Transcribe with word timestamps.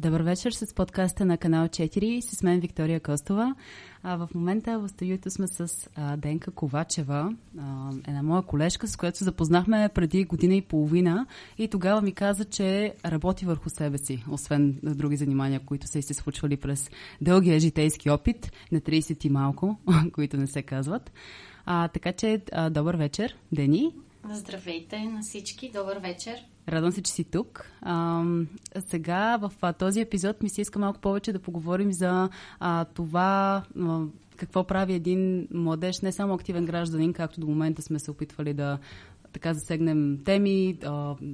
Добър 0.00 0.20
вечер 0.20 0.52
с 0.52 0.74
подкаста 0.74 1.24
на 1.24 1.38
канал 1.38 1.68
4 1.68 2.20
с 2.20 2.42
мен 2.42 2.60
Виктория 2.60 3.00
Костова. 3.00 3.54
А, 4.02 4.16
в 4.16 4.28
момента 4.34 4.78
в 4.78 4.88
студиото 4.88 5.30
сме 5.30 5.46
с 5.46 5.88
Денка 6.16 6.50
Ковачева, 6.50 7.36
една 8.08 8.22
моя 8.22 8.42
колежка, 8.42 8.88
с 8.88 8.96
която 8.96 9.18
се 9.18 9.24
запознахме 9.24 9.88
преди 9.94 10.24
година 10.24 10.54
и 10.54 10.62
половина 10.62 11.26
и 11.58 11.68
тогава 11.68 12.02
ми 12.02 12.12
каза, 12.12 12.44
че 12.44 12.94
работи 13.04 13.46
върху 13.46 13.70
себе 13.70 13.98
си, 13.98 14.24
освен 14.30 14.80
други 14.82 15.16
занимания, 15.16 15.60
които 15.60 15.86
са 15.86 15.98
и 15.98 16.02
се 16.02 16.14
случвали 16.14 16.56
през 16.56 16.90
дългия 17.20 17.60
житейски 17.60 18.10
опит, 18.10 18.52
на 18.72 18.80
30 18.80 19.26
и 19.26 19.30
малко, 19.30 19.78
които 20.12 20.36
не 20.36 20.46
се 20.46 20.62
казват. 20.62 21.12
А, 21.66 21.88
така 21.88 22.12
че, 22.12 22.42
добър 22.70 22.96
вечер, 22.96 23.36
Дени. 23.52 23.94
Здравейте 24.30 24.98
на 24.98 25.22
всички, 25.22 25.70
добър 25.74 25.98
вечер. 25.98 26.44
Радвам 26.68 26.92
се, 26.92 27.02
че 27.02 27.12
си 27.12 27.24
тук. 27.24 27.70
А, 27.82 28.24
сега 28.86 29.36
в 29.36 29.52
а, 29.60 29.72
този 29.72 30.00
епизод 30.00 30.42
ми 30.42 30.48
се 30.48 30.60
иска 30.60 30.78
малко 30.78 31.00
повече 31.00 31.32
да 31.32 31.38
поговорим 31.38 31.92
за 31.92 32.28
а, 32.60 32.84
това 32.84 33.62
а, 33.80 34.00
какво 34.36 34.64
прави 34.64 34.92
един 34.92 35.48
младеж, 35.54 36.00
не 36.00 36.12
само 36.12 36.34
активен 36.34 36.64
гражданин, 36.64 37.12
както 37.12 37.40
до 37.40 37.46
момента 37.46 37.82
сме 37.82 37.98
се 37.98 38.10
опитвали 38.10 38.54
да 38.54 38.78
така 39.32 39.54
засегнем 39.54 40.18
теми, 40.24 40.78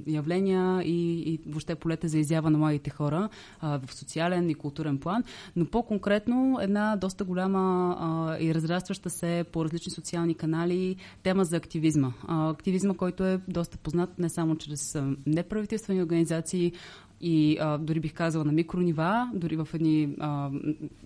явления 0.07 0.81
и, 0.83 1.19
и 1.33 1.39
въобще 1.47 1.75
полета 1.75 2.07
за 2.07 2.19
изява 2.19 2.49
на 2.49 2.57
младите 2.57 2.89
хора 2.89 3.29
в 3.61 3.93
социален 3.93 4.49
и 4.49 4.55
културен 4.55 4.97
план, 4.97 5.23
но 5.55 5.65
по-конкретно 5.65 6.57
една 6.61 6.95
доста 6.95 7.23
голяма 7.23 8.37
и 8.41 8.55
разрастваща 8.55 9.09
се 9.09 9.45
по 9.51 9.65
различни 9.65 9.91
социални 9.91 10.35
канали 10.35 10.95
тема 11.23 11.45
за 11.45 11.57
активизма. 11.57 12.13
Активизма, 12.27 12.93
който 12.93 13.23
е 13.23 13.41
доста 13.47 13.77
познат 13.77 14.19
не 14.19 14.29
само 14.29 14.55
чрез 14.55 14.97
неправителствени 15.25 16.01
организации, 16.01 16.73
и 17.21 17.57
а, 17.61 17.77
дори 17.77 17.99
бих 17.99 18.13
казала 18.13 18.45
на 18.45 18.51
микронива, 18.51 19.31
дори 19.33 19.55
в 19.55 19.67
едни 19.73 20.15
а, 20.19 20.49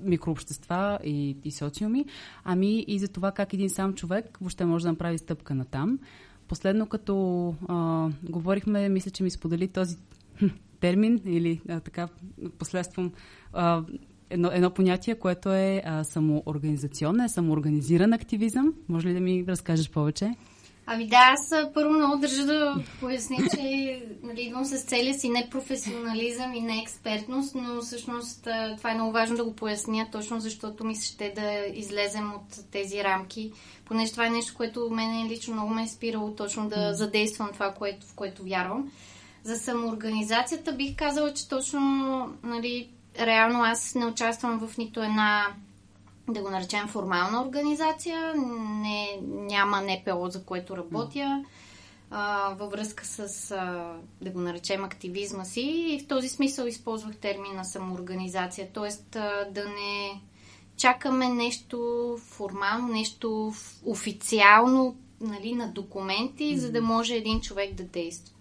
микрообщества 0.01 0.99
и, 1.03 1.37
и 1.43 1.51
социуми, 1.51 2.05
ами 2.43 2.85
и 2.87 2.99
за 2.99 3.07
това 3.07 3.31
как 3.31 3.53
един 3.53 3.69
сам 3.69 3.93
човек 3.93 4.37
въобще 4.41 4.65
може 4.65 4.83
да 4.83 4.91
направи 4.91 5.17
стъпка 5.17 5.55
на 5.55 5.65
там. 5.65 5.99
Последно, 6.49 6.87
като 6.87 7.55
а, 7.67 8.09
говорихме, 8.23 8.89
мисля, 8.89 9.11
че 9.11 9.23
ми 9.23 9.31
сподели 9.31 9.67
този 9.67 9.95
термин 10.79 11.21
или 11.25 11.61
а, 11.69 11.79
така 11.79 12.07
последствам 12.57 13.11
а, 13.53 13.83
едно, 14.29 14.49
едно 14.53 14.69
понятие, 14.69 15.15
което 15.15 15.53
е 15.53 15.81
а, 15.85 16.03
самоорганизационен, 16.03 17.29
самоорганизиран 17.29 18.13
активизъм. 18.13 18.73
Може 18.87 19.07
ли 19.07 19.13
да 19.13 19.19
ми 19.19 19.45
разкажеш 19.47 19.89
повече? 19.89 20.35
Ами 20.91 21.07
да, 21.07 21.17
аз 21.17 21.73
първо 21.73 21.93
много 21.93 22.17
държа 22.17 22.45
да 22.45 22.75
поясня, 22.99 23.37
че 23.55 24.01
нали, 24.23 24.41
идвам 24.41 24.65
с 24.65 24.81
целия 24.81 25.13
си 25.13 25.29
непрофесионализъм 25.29 26.53
и 26.53 26.61
неекспертност, 26.61 27.55
но 27.55 27.81
всъщност 27.81 28.47
това 28.77 28.91
е 28.91 28.93
много 28.93 29.11
важно 29.11 29.37
да 29.37 29.43
го 29.43 29.55
поясня, 29.55 30.07
точно 30.11 30.39
защото 30.39 30.83
ми 30.83 30.95
ще 30.95 31.33
да 31.35 31.77
излезем 31.77 32.33
от 32.33 32.71
тези 32.71 33.03
рамки, 33.03 33.51
понеже 33.85 34.11
това 34.11 34.25
е 34.25 34.29
нещо, 34.29 34.53
което 34.57 34.89
мен 34.91 35.27
лично 35.27 35.53
много 35.53 35.73
ме 35.73 35.83
е 35.83 35.87
спирало 35.87 36.35
точно 36.35 36.69
да 36.69 36.93
задействам 36.93 37.49
това, 37.53 37.73
което, 37.73 38.07
в 38.07 38.13
което 38.15 38.43
вярвам. 38.43 38.91
За 39.43 39.55
самоорганизацията 39.55 40.73
бих 40.73 40.95
казала, 40.95 41.33
че 41.33 41.49
точно 41.49 41.79
нали, 42.43 42.89
реално 43.19 43.63
аз 43.63 43.95
не 43.95 44.05
участвам 44.05 44.59
в 44.59 44.77
нито 44.77 45.03
една 45.03 45.47
да 46.33 46.41
го 46.41 46.49
наречем 46.49 46.87
формална 46.87 47.43
организация. 47.43 48.33
Не, 48.35 49.19
няма 49.23 49.81
НПО, 49.81 50.29
за 50.29 50.43
което 50.43 50.77
работя. 50.77 51.45
А, 52.11 52.53
във 52.59 52.71
връзка 52.71 53.05
с, 53.05 53.51
а, 53.51 53.93
да 54.21 54.29
го 54.29 54.39
наречем, 54.39 54.83
активизма 54.83 55.45
си. 55.45 55.61
И 55.61 55.99
в 55.99 56.07
този 56.07 56.29
смисъл 56.29 56.65
използвах 56.65 57.15
термина 57.15 57.65
самоорганизация. 57.65 58.67
Тоест 58.73 59.15
а, 59.15 59.47
да 59.51 59.65
не 59.65 60.21
чакаме 60.77 61.29
нещо 61.29 62.17
формално, 62.19 62.87
нещо 62.87 63.53
официално 63.85 64.95
нали, 65.21 65.55
на 65.55 65.67
документи, 65.67 66.43
mm-hmm. 66.43 66.59
за 66.59 66.71
да 66.71 66.81
може 66.81 67.15
един 67.15 67.41
човек 67.41 67.73
да 67.73 67.83
действа. 67.83 68.35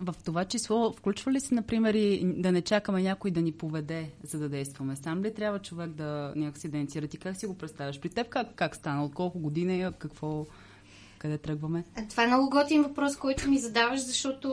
В 0.00 0.14
това 0.24 0.44
число 0.44 0.92
включва 0.92 1.32
ли 1.32 1.40
се, 1.40 1.54
например, 1.54 1.94
и 1.94 2.22
да 2.24 2.52
не 2.52 2.62
чакаме 2.62 3.02
някой 3.02 3.30
да 3.30 3.42
ни 3.42 3.52
поведе, 3.52 4.10
за 4.22 4.38
да 4.38 4.48
действаме? 4.48 4.96
Сам 4.96 5.22
ли 5.22 5.34
трябва 5.34 5.58
човек 5.58 5.90
да 5.90 6.32
някакси 6.36 6.68
да 6.68 6.76
инициира? 6.76 7.06
Ти 7.06 7.18
как 7.18 7.36
си 7.36 7.46
го 7.46 7.58
представяш? 7.58 8.00
При 8.00 8.08
теб 8.08 8.28
как, 8.28 8.54
как 8.54 8.76
стана? 8.76 9.04
От 9.04 9.14
колко 9.14 9.38
години? 9.38 9.86
Какво, 9.98 10.46
къде 11.18 11.38
тръгваме? 11.38 11.84
Това 12.10 12.24
е 12.24 12.26
много 12.26 12.50
готин 12.50 12.82
въпрос, 12.82 13.16
който 13.16 13.50
ми 13.50 13.58
задаваш, 13.58 14.00
защото 14.00 14.48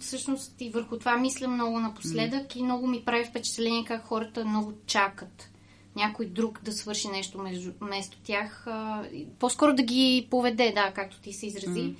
всъщност 0.00 0.60
и 0.60 0.70
върху 0.70 0.98
това 0.98 1.16
мисля 1.16 1.48
много 1.48 1.80
напоследък 1.80 2.46
mm. 2.46 2.56
и 2.56 2.62
много 2.62 2.86
ми 2.86 3.04
прави 3.04 3.24
впечатление 3.24 3.84
как 3.84 4.04
хората 4.04 4.44
много 4.44 4.72
чакат 4.86 5.50
някой 5.96 6.26
друг 6.26 6.60
да 6.62 6.72
свърши 6.72 7.08
нещо 7.08 7.38
между, 7.38 7.72
вместо 7.80 8.18
тях. 8.24 8.66
По-скоро 9.38 9.74
да 9.74 9.82
ги 9.82 10.28
поведе, 10.30 10.72
да, 10.74 10.92
както 10.94 11.20
ти 11.20 11.32
се 11.32 11.46
изрази. 11.46 11.80
Mm. 11.80 11.94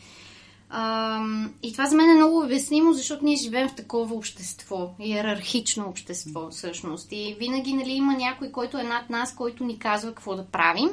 И 1.63 1.73
това 1.73 1.87
за 1.87 1.97
мен 1.97 2.11
е 2.11 2.15
много 2.15 2.41
обяснимо, 2.41 2.93
защото 2.93 3.25
ние 3.25 3.37
живеем 3.37 3.69
в 3.69 3.75
такова 3.75 4.15
общество, 4.15 4.91
иерархично 5.01 5.89
общество 5.89 6.51
всъщност. 6.51 7.09
И 7.13 7.37
винаги 7.39 7.73
нали, 7.73 7.91
има 7.91 8.13
някой, 8.13 8.53
който 8.53 8.79
е 8.79 8.83
над 8.83 9.11
нас, 9.11 9.35
който 9.35 9.65
ни 9.65 9.79
казва 9.79 10.09
какво 10.09 10.35
да 10.35 10.47
правим. 10.47 10.91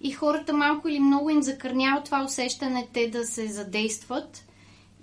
И 0.00 0.12
хората 0.12 0.52
малко 0.52 0.88
или 0.88 1.00
много 1.00 1.30
им 1.30 1.42
закърнява 1.42 2.02
това 2.02 2.24
усещане 2.24 2.88
те 2.92 3.10
да 3.10 3.24
се 3.24 3.46
задействат 3.46 4.44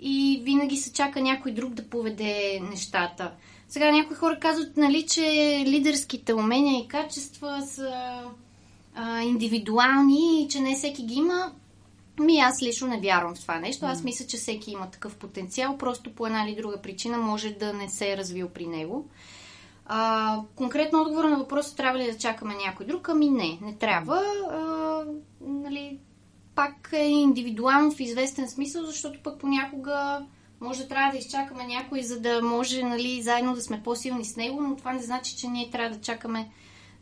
и 0.00 0.40
винаги 0.44 0.76
се 0.76 0.92
чака 0.92 1.20
някой 1.20 1.52
друг 1.52 1.74
да 1.74 1.88
поведе 1.88 2.60
нещата. 2.70 3.30
Сега 3.68 3.90
някои 3.90 4.16
хора 4.16 4.38
казват, 4.40 4.76
нали, 4.76 5.06
че 5.06 5.22
лидерските 5.66 6.34
умения 6.34 6.80
и 6.80 6.88
качества 6.88 7.62
са 7.66 8.22
а, 8.94 9.22
индивидуални 9.22 10.42
и 10.42 10.48
че 10.48 10.60
не 10.60 10.74
всеки 10.74 11.02
ги 11.02 11.14
има. 11.14 11.52
Ми 12.20 12.38
аз 12.38 12.62
лично 12.62 12.88
не 12.88 13.00
вярвам 13.00 13.34
в 13.34 13.40
това 13.40 13.58
нещо. 13.58 13.86
Аз 13.86 14.04
мисля, 14.04 14.26
че 14.26 14.36
всеки 14.36 14.70
има 14.70 14.90
такъв 14.90 15.16
потенциал, 15.16 15.78
просто 15.78 16.14
по 16.14 16.26
една 16.26 16.44
или 16.44 16.56
друга 16.56 16.82
причина 16.82 17.18
може 17.18 17.50
да 17.50 17.72
не 17.72 17.88
се 17.88 18.12
е 18.12 18.16
развил 18.16 18.48
при 18.48 18.66
него. 18.66 19.08
А, 19.86 20.40
конкретно 20.54 21.00
отговора 21.00 21.30
на 21.30 21.38
въпроса 21.38 21.76
трябва 21.76 21.98
ли 21.98 22.12
да 22.12 22.18
чакаме 22.18 22.54
някой 22.54 22.86
друг? 22.86 23.08
Ами 23.08 23.30
не, 23.30 23.58
не 23.62 23.76
трябва. 23.76 24.22
А, 24.50 25.04
нали, 25.40 25.98
пак 26.54 26.90
е 26.92 27.04
индивидуално 27.04 27.90
в 27.90 28.00
известен 28.00 28.48
смисъл, 28.48 28.84
защото 28.84 29.22
пък 29.22 29.38
понякога 29.40 30.26
може 30.60 30.82
да 30.82 30.88
трябва 30.88 31.12
да 31.12 31.18
изчакаме 31.18 31.66
някой, 31.66 32.02
за 32.02 32.20
да 32.20 32.42
може 32.42 32.82
нали, 32.82 33.22
заедно 33.22 33.54
да 33.54 33.60
сме 33.60 33.82
по-силни 33.82 34.24
с 34.24 34.36
него, 34.36 34.60
но 34.60 34.76
това 34.76 34.92
не 34.92 35.02
значи, 35.02 35.36
че 35.36 35.48
ние 35.48 35.70
трябва 35.70 35.96
да 35.96 36.00
чакаме 36.00 36.50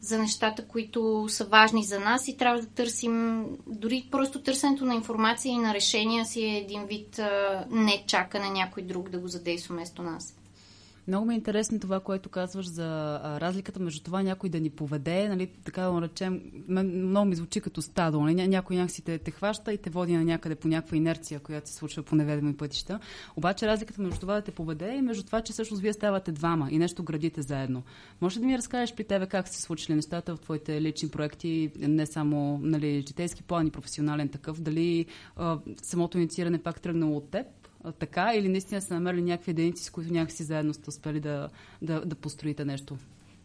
за 0.00 0.18
нещата, 0.18 0.64
които 0.64 1.26
са 1.28 1.44
важни 1.44 1.84
за 1.84 2.00
нас 2.00 2.28
и 2.28 2.36
трябва 2.36 2.60
да 2.60 2.66
търсим, 2.66 3.44
дори 3.66 4.08
просто 4.10 4.42
търсенето 4.42 4.84
на 4.84 4.94
информация 4.94 5.52
и 5.52 5.58
на 5.58 5.74
решения 5.74 6.24
си 6.24 6.44
е 6.44 6.58
един 6.58 6.86
вид 6.86 7.18
а, 7.18 7.66
не 7.70 8.04
чакане 8.06 8.50
някой 8.50 8.82
друг 8.82 9.10
да 9.10 9.18
го 9.18 9.28
задейства 9.28 9.74
вместо 9.74 10.02
нас. 10.02 10.34
Много 11.08 11.26
ми 11.26 11.34
е 11.34 11.36
интересно 11.36 11.80
това, 11.80 12.00
което 12.00 12.28
казваш 12.28 12.66
за 12.66 13.20
разликата 13.40 13.80
между 13.80 14.02
това 14.02 14.22
някой 14.22 14.50
да 14.50 14.60
ни 14.60 14.70
поведе, 14.70 15.28
нали, 15.28 15.46
така 15.46 15.82
да 15.82 15.92
наречем, 15.92 16.42
много 16.68 17.28
ми 17.28 17.36
звучи 17.36 17.60
като 17.60 17.82
стадо, 17.82 18.20
нали, 18.20 18.48
някой 18.48 18.76
някакси 18.76 19.02
те, 19.02 19.18
те 19.18 19.30
хваща 19.30 19.72
и 19.72 19.78
те 19.78 19.90
води 19.90 20.16
на 20.16 20.24
някъде 20.24 20.54
по 20.54 20.68
някаква 20.68 20.96
инерция, 20.96 21.40
която 21.40 21.68
се 21.68 21.74
случва 21.74 22.02
по 22.02 22.14
неведоми 22.14 22.56
пътища. 22.56 23.00
Обаче 23.36 23.66
разликата 23.66 24.02
между 24.02 24.20
това 24.20 24.34
да 24.34 24.42
те 24.42 24.50
поведе 24.50 24.94
и 24.94 25.02
между 25.02 25.22
това, 25.22 25.40
че 25.40 25.52
всъщност 25.52 25.82
вие 25.82 25.92
ставате 25.92 26.32
двама 26.32 26.68
и 26.70 26.78
нещо 26.78 27.04
градите 27.04 27.42
заедно. 27.42 27.82
Може 28.20 28.40
да 28.40 28.46
ми 28.46 28.58
разкажеш 28.58 28.94
при 28.94 29.04
тебе 29.04 29.26
как 29.26 29.48
се 29.48 29.62
случили 29.62 29.96
нещата 29.96 30.36
в 30.36 30.40
твоите 30.40 30.82
лични 30.82 31.08
проекти, 31.08 31.70
не 31.78 32.06
само 32.06 32.58
нали, 32.62 33.04
житейски 33.06 33.42
план 33.42 33.66
и 33.66 33.70
професионален 33.70 34.28
такъв, 34.28 34.60
дали 34.60 35.06
а, 35.36 35.58
самото 35.82 36.18
иницииране 36.18 36.58
пак 36.58 36.80
тръгнало 36.80 37.16
от 37.16 37.30
теб 37.30 37.46
така 37.92 38.32
или 38.34 38.48
наистина 38.48 38.82
са 38.82 38.94
намерили 38.94 39.22
някакви 39.22 39.50
единици, 39.50 39.84
с 39.84 39.90
които 39.90 40.12
някакси 40.12 40.42
заедно 40.44 40.74
сте 40.74 40.90
успели 40.90 41.20
да, 41.20 41.48
да, 41.82 42.00
да 42.00 42.14
построите 42.14 42.64
нещо? 42.64 42.96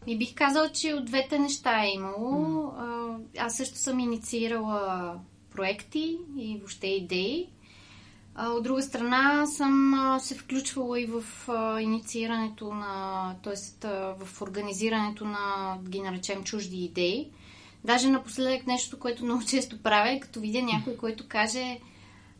И 0.06 0.18
бих 0.18 0.34
казал, 0.34 0.68
че 0.68 0.94
от 0.94 1.04
двете 1.04 1.38
неща 1.38 1.84
е 1.84 1.88
имало. 1.88 2.32
Mm. 2.32 3.18
Аз 3.38 3.56
също 3.56 3.78
съм 3.78 4.00
инициирала 4.00 5.14
проекти 5.50 6.18
и 6.38 6.58
въобще 6.58 6.86
идеи. 6.86 7.48
От 8.38 8.62
друга 8.64 8.82
страна 8.82 9.46
съм 9.46 9.94
се 10.20 10.34
включвала 10.34 11.00
и 11.00 11.06
в 11.06 11.24
инициирането 11.80 12.74
на, 12.74 13.34
т.е. 13.42 13.88
в 14.24 14.42
организирането 14.42 15.24
на, 15.24 15.78
ги 15.88 16.00
наречем, 16.00 16.44
чужди 16.44 16.84
идеи. 16.84 17.28
Даже 17.84 18.10
напоследък 18.10 18.66
нещо, 18.66 18.98
което 18.98 19.24
много 19.24 19.44
често 19.44 19.82
правя, 19.82 20.20
като 20.20 20.40
видя 20.40 20.62
някой, 20.62 20.96
който 20.96 21.28
каже 21.28 21.78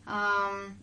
а, 0.06 0.30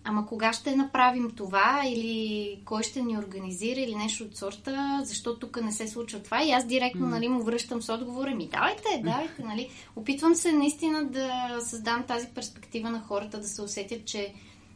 ама 0.03 0.25
кога 0.25 0.53
ще 0.53 0.75
направим 0.75 1.31
това 1.31 1.81
или 1.85 2.59
кой 2.65 2.83
ще 2.83 3.01
ни 3.01 3.17
организира 3.17 3.79
или 3.79 3.95
нещо 3.95 4.23
от 4.23 4.37
сорта, 4.37 5.01
защо 5.03 5.39
тук 5.39 5.61
не 5.61 5.71
се 5.71 5.87
случва 5.87 6.19
това 6.19 6.43
и 6.43 6.51
аз 6.51 6.65
директно 6.65 7.07
mm. 7.07 7.09
нали, 7.09 7.27
му 7.27 7.43
връщам 7.43 7.81
с 7.81 7.93
отговора 7.93 8.35
ми 8.35 8.49
давайте, 8.51 9.01
давайте, 9.03 9.43
нали. 9.43 9.69
Опитвам 9.95 10.35
се 10.35 10.51
наистина 10.51 11.05
да 11.05 11.57
създам 11.61 12.03
тази 12.03 12.27
перспектива 12.27 12.89
на 12.89 13.01
хората, 13.01 13.39
да 13.39 13.47
се 13.47 13.61
усетят, 13.61 14.05
че 14.05 14.33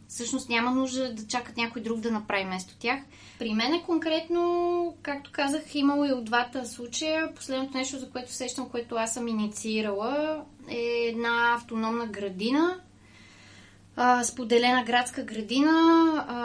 всъщност 0.07 0.49
няма 0.49 0.71
нужда 0.71 1.13
да 1.13 1.27
чакат 1.27 1.57
някой 1.57 1.81
друг 1.81 1.99
да 1.99 2.11
направи 2.11 2.43
вместо 2.43 2.77
тях. 2.77 2.99
При 3.39 3.53
мен 3.53 3.73
е 3.73 3.83
конкретно, 3.83 4.95
както 5.01 5.31
казах, 5.33 5.75
имало 5.75 6.05
и 6.05 6.11
от 6.11 6.25
двата 6.25 6.65
случая. 6.65 7.33
Последното 7.35 7.77
нещо, 7.77 7.99
за 7.99 8.09
което 8.09 8.31
сещам, 8.31 8.69
което 8.69 8.95
аз 8.95 9.13
съм 9.13 9.27
инициирала, 9.27 10.43
е 10.67 11.07
една 11.07 11.53
автономна 11.55 12.05
градина, 12.05 12.79
а, 13.95 14.23
споделена 14.23 14.83
градска 14.83 15.23
градина, 15.23 15.71
а, 16.27 16.37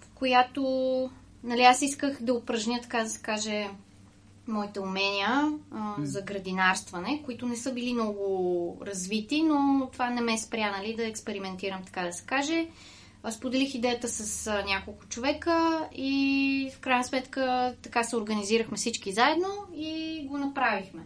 в 0.00 0.08
която 0.14 1.10
нали, 1.44 1.62
аз 1.62 1.82
исках 1.82 2.22
да 2.22 2.34
упражня, 2.34 2.80
така 2.82 3.02
да 3.02 3.08
се 3.08 3.22
каже, 3.22 3.68
моите 4.48 4.80
умения 4.80 5.52
а, 5.72 5.94
за 5.98 6.22
градинарстване, 6.22 7.22
които 7.24 7.46
не 7.46 7.56
са 7.56 7.72
били 7.72 7.94
много 7.94 8.78
развити, 8.86 9.42
но 9.42 9.88
това 9.92 10.10
не 10.10 10.20
ме 10.20 10.38
спря 10.38 10.70
нали, 10.70 10.96
да 10.96 11.06
експериментирам, 11.06 11.84
така 11.84 12.02
да 12.02 12.12
се 12.12 12.26
каже. 12.26 12.66
Споделих 13.30 13.74
идеята 13.74 14.08
с 14.08 14.46
а, 14.46 14.64
няколко 14.64 15.06
човека 15.06 15.88
и 15.94 16.70
в 16.74 16.80
крайна 16.80 17.04
сметка 17.04 17.74
така 17.82 18.04
се 18.04 18.16
организирахме 18.16 18.76
всички 18.76 19.12
заедно 19.12 19.48
и 19.74 20.22
го 20.28 20.38
направихме. 20.38 21.02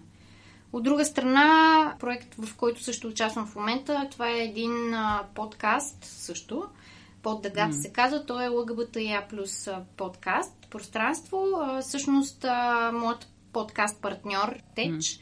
От 0.73 0.83
друга 0.83 1.05
страна, 1.05 1.95
проект, 2.01 2.35
в 2.35 2.57
който 2.57 2.83
също 2.83 3.09
участвам 3.09 3.47
в 3.47 3.57
момента, 3.57 4.09
това 4.11 4.31
е 4.31 4.45
един 4.45 4.95
а, 4.95 5.25
подкаст 5.35 6.05
също. 6.05 6.65
Под 7.23 7.43
дъгата 7.43 7.77
mm. 7.77 7.83
се 7.83 7.93
казва. 7.93 8.27
Той 8.27 8.45
е 8.45 8.49
ЛГБТЯ 8.49 9.25
плюс 9.31 9.69
подкаст, 9.97 10.67
пространство. 10.71 11.47
А, 11.61 11.83
всъщност, 11.83 12.45
а, 12.45 12.91
моят 12.93 13.29
подкаст 13.53 14.01
партньор 14.01 14.59
Теч 14.75 14.91
mm. 14.91 15.21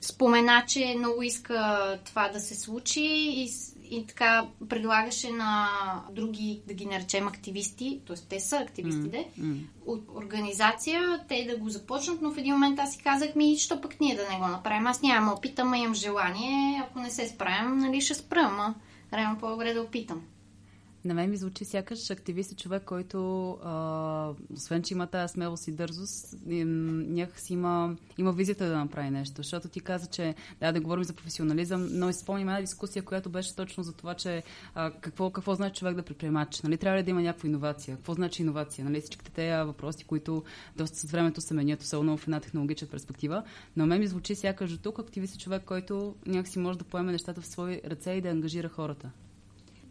спомена, 0.00 0.64
че 0.68 0.94
много 0.98 1.22
иска 1.22 1.98
това 2.04 2.28
да 2.28 2.40
се 2.40 2.54
случи 2.54 3.04
и 3.36 3.48
и 3.92 4.06
така 4.06 4.46
предлагаше 4.68 5.30
на 5.30 5.68
други, 6.12 6.62
да 6.66 6.74
ги 6.74 6.86
наречем 6.86 7.28
активисти, 7.28 8.00
т.е. 8.06 8.16
те 8.28 8.40
са 8.40 8.56
активистите, 8.56 9.28
mm. 9.40 9.58
от 9.86 10.02
организация, 10.16 11.24
те 11.28 11.46
да 11.50 11.56
го 11.58 11.68
започнат, 11.68 12.22
но 12.22 12.32
в 12.32 12.38
един 12.38 12.52
момент 12.52 12.78
аз 12.78 12.92
си 12.92 13.02
казах 13.02 13.34
ми, 13.34 13.58
що 13.58 13.80
пък 13.80 14.00
ние 14.00 14.16
да 14.16 14.28
не 14.28 14.38
го 14.38 14.46
направим. 14.46 14.86
Аз 14.86 15.02
нямам 15.02 15.32
опит, 15.32 15.58
ама 15.58 15.78
имам 15.78 15.94
желание, 15.94 16.82
ако 16.84 17.00
не 17.00 17.10
се 17.10 17.28
справям, 17.28 17.78
нали 17.78 18.00
ще 18.00 18.14
спра, 18.14 18.40
ама 18.40 18.74
реално 19.12 19.38
по-добре 19.38 19.74
да 19.74 19.82
опитам. 19.82 20.22
На 21.04 21.14
мен 21.14 21.30
ми 21.30 21.36
звучи 21.36 21.64
сякаш 21.64 22.10
активист 22.10 22.52
е 22.52 22.56
човек, 22.56 22.82
който 22.84 23.50
а, 23.50 24.34
освен, 24.54 24.82
че 24.82 24.94
има 24.94 25.06
тази 25.06 25.32
смелост 25.32 25.68
и 25.68 25.72
дързост, 25.72 26.34
някакси 26.46 27.52
има, 27.52 27.96
има 28.18 28.32
визията 28.32 28.68
да 28.68 28.76
направи 28.76 29.10
нещо. 29.10 29.34
Защото 29.36 29.68
ти 29.68 29.80
каза, 29.80 30.06
че 30.06 30.34
да, 30.60 30.72
да 30.72 30.80
говорим 30.80 31.04
за 31.04 31.12
професионализъм, 31.12 31.88
но 31.90 32.08
изпълним 32.08 32.48
една 32.48 32.60
дискусия, 32.60 33.04
която 33.04 33.30
беше 33.30 33.56
точно 33.56 33.82
за 33.82 33.92
това, 33.92 34.14
че 34.14 34.42
а, 34.74 34.90
какво, 34.90 35.30
какво 35.30 35.54
значи 35.54 35.78
човек 35.78 35.96
да 35.96 36.02
предприемач. 36.02 36.62
Нали, 36.62 36.76
трябва 36.76 36.98
ли 36.98 37.02
да 37.02 37.10
има 37.10 37.22
някаква 37.22 37.48
иновация? 37.48 37.96
Какво 37.96 38.14
значи 38.14 38.42
иновация? 38.42 38.84
Нали, 38.84 39.00
всичките 39.00 39.30
тези 39.30 39.66
въпроси, 39.66 40.04
които 40.04 40.42
доста 40.76 40.98
с 40.98 41.10
времето 41.10 41.40
се 41.40 41.54
менят, 41.54 41.82
особено 41.82 42.16
в 42.16 42.26
една 42.26 42.40
технологична 42.40 42.88
перспектива. 42.88 43.42
Но 43.76 43.86
мен 43.86 44.00
ми 44.00 44.06
звучи 44.06 44.34
сякаш 44.34 44.70
до 44.70 44.78
тук 44.78 44.98
активист 44.98 45.34
е 45.34 45.38
човек, 45.38 45.62
който 45.64 46.14
някакси 46.26 46.58
може 46.58 46.78
да 46.78 46.84
поеме 46.84 47.12
нещата 47.12 47.40
в 47.40 47.46
свои 47.46 47.80
ръце 47.84 48.10
и 48.10 48.20
да 48.20 48.28
ангажира 48.28 48.68
хората. 48.68 49.10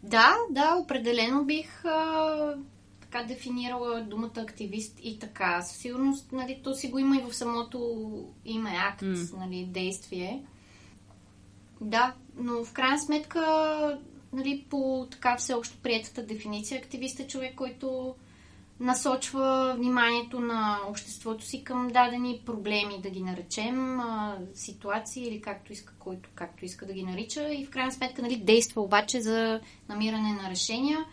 Да, 0.02 0.36
да, 0.50 0.74
определено 0.74 1.44
бих 1.44 1.84
а, 1.84 2.54
така 3.00 3.22
дефинирала 3.22 4.00
думата 4.00 4.32
активист 4.36 4.98
и 5.02 5.18
така. 5.18 5.62
Със 5.62 5.76
сигурност, 5.76 6.32
нали, 6.32 6.60
то 6.64 6.74
си 6.74 6.88
го 6.88 6.98
има 6.98 7.16
и 7.16 7.30
в 7.30 7.34
самото 7.34 8.08
име 8.44 8.70
акт, 8.90 9.02
mm. 9.02 9.38
нали, 9.38 9.64
действие. 9.64 10.44
Да, 11.80 12.14
но 12.36 12.64
в 12.64 12.72
крайна 12.72 12.98
сметка, 12.98 13.98
нали, 14.32 14.66
по 14.70 15.06
така 15.10 15.36
всеобщо 15.36 15.78
приятата 15.82 16.26
дефиниция, 16.26 16.78
активист 16.78 17.20
е 17.20 17.26
човек, 17.26 17.54
който 17.54 18.14
насочва 18.80 19.74
вниманието 19.78 20.40
на 20.40 20.78
обществото 20.88 21.44
си 21.44 21.64
към 21.64 21.88
дадени 21.88 22.42
проблеми, 22.46 23.00
да 23.02 23.10
ги 23.10 23.22
наречем, 23.22 24.00
ситуации 24.54 25.28
или 25.28 25.40
както 25.40 25.72
иска, 25.72 25.92
който 25.98 26.30
както 26.34 26.64
иска 26.64 26.86
да 26.86 26.92
ги 26.92 27.02
нарича 27.02 27.54
и 27.54 27.64
в 27.66 27.70
крайна 27.70 27.92
сметка 27.92 28.22
нали, 28.22 28.36
действа 28.36 28.82
обаче 28.82 29.20
за 29.20 29.60
намиране 29.88 30.32
на 30.32 30.50
решения. 30.50 31.04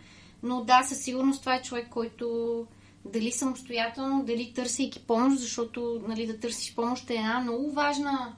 Но 0.42 0.64
да, 0.64 0.82
със 0.82 0.98
сигурност 0.98 1.40
това 1.40 1.54
е 1.54 1.62
човек, 1.62 1.88
който 1.88 2.66
дали 3.04 3.32
самостоятелно, 3.32 4.24
дали 4.24 4.52
търсейки 4.54 5.02
помощ, 5.06 5.40
защото 5.40 6.02
нали, 6.08 6.26
да 6.26 6.40
търсиш 6.40 6.74
помощ 6.74 7.10
е 7.10 7.14
една 7.14 7.40
много 7.40 7.70
важна 7.70 8.34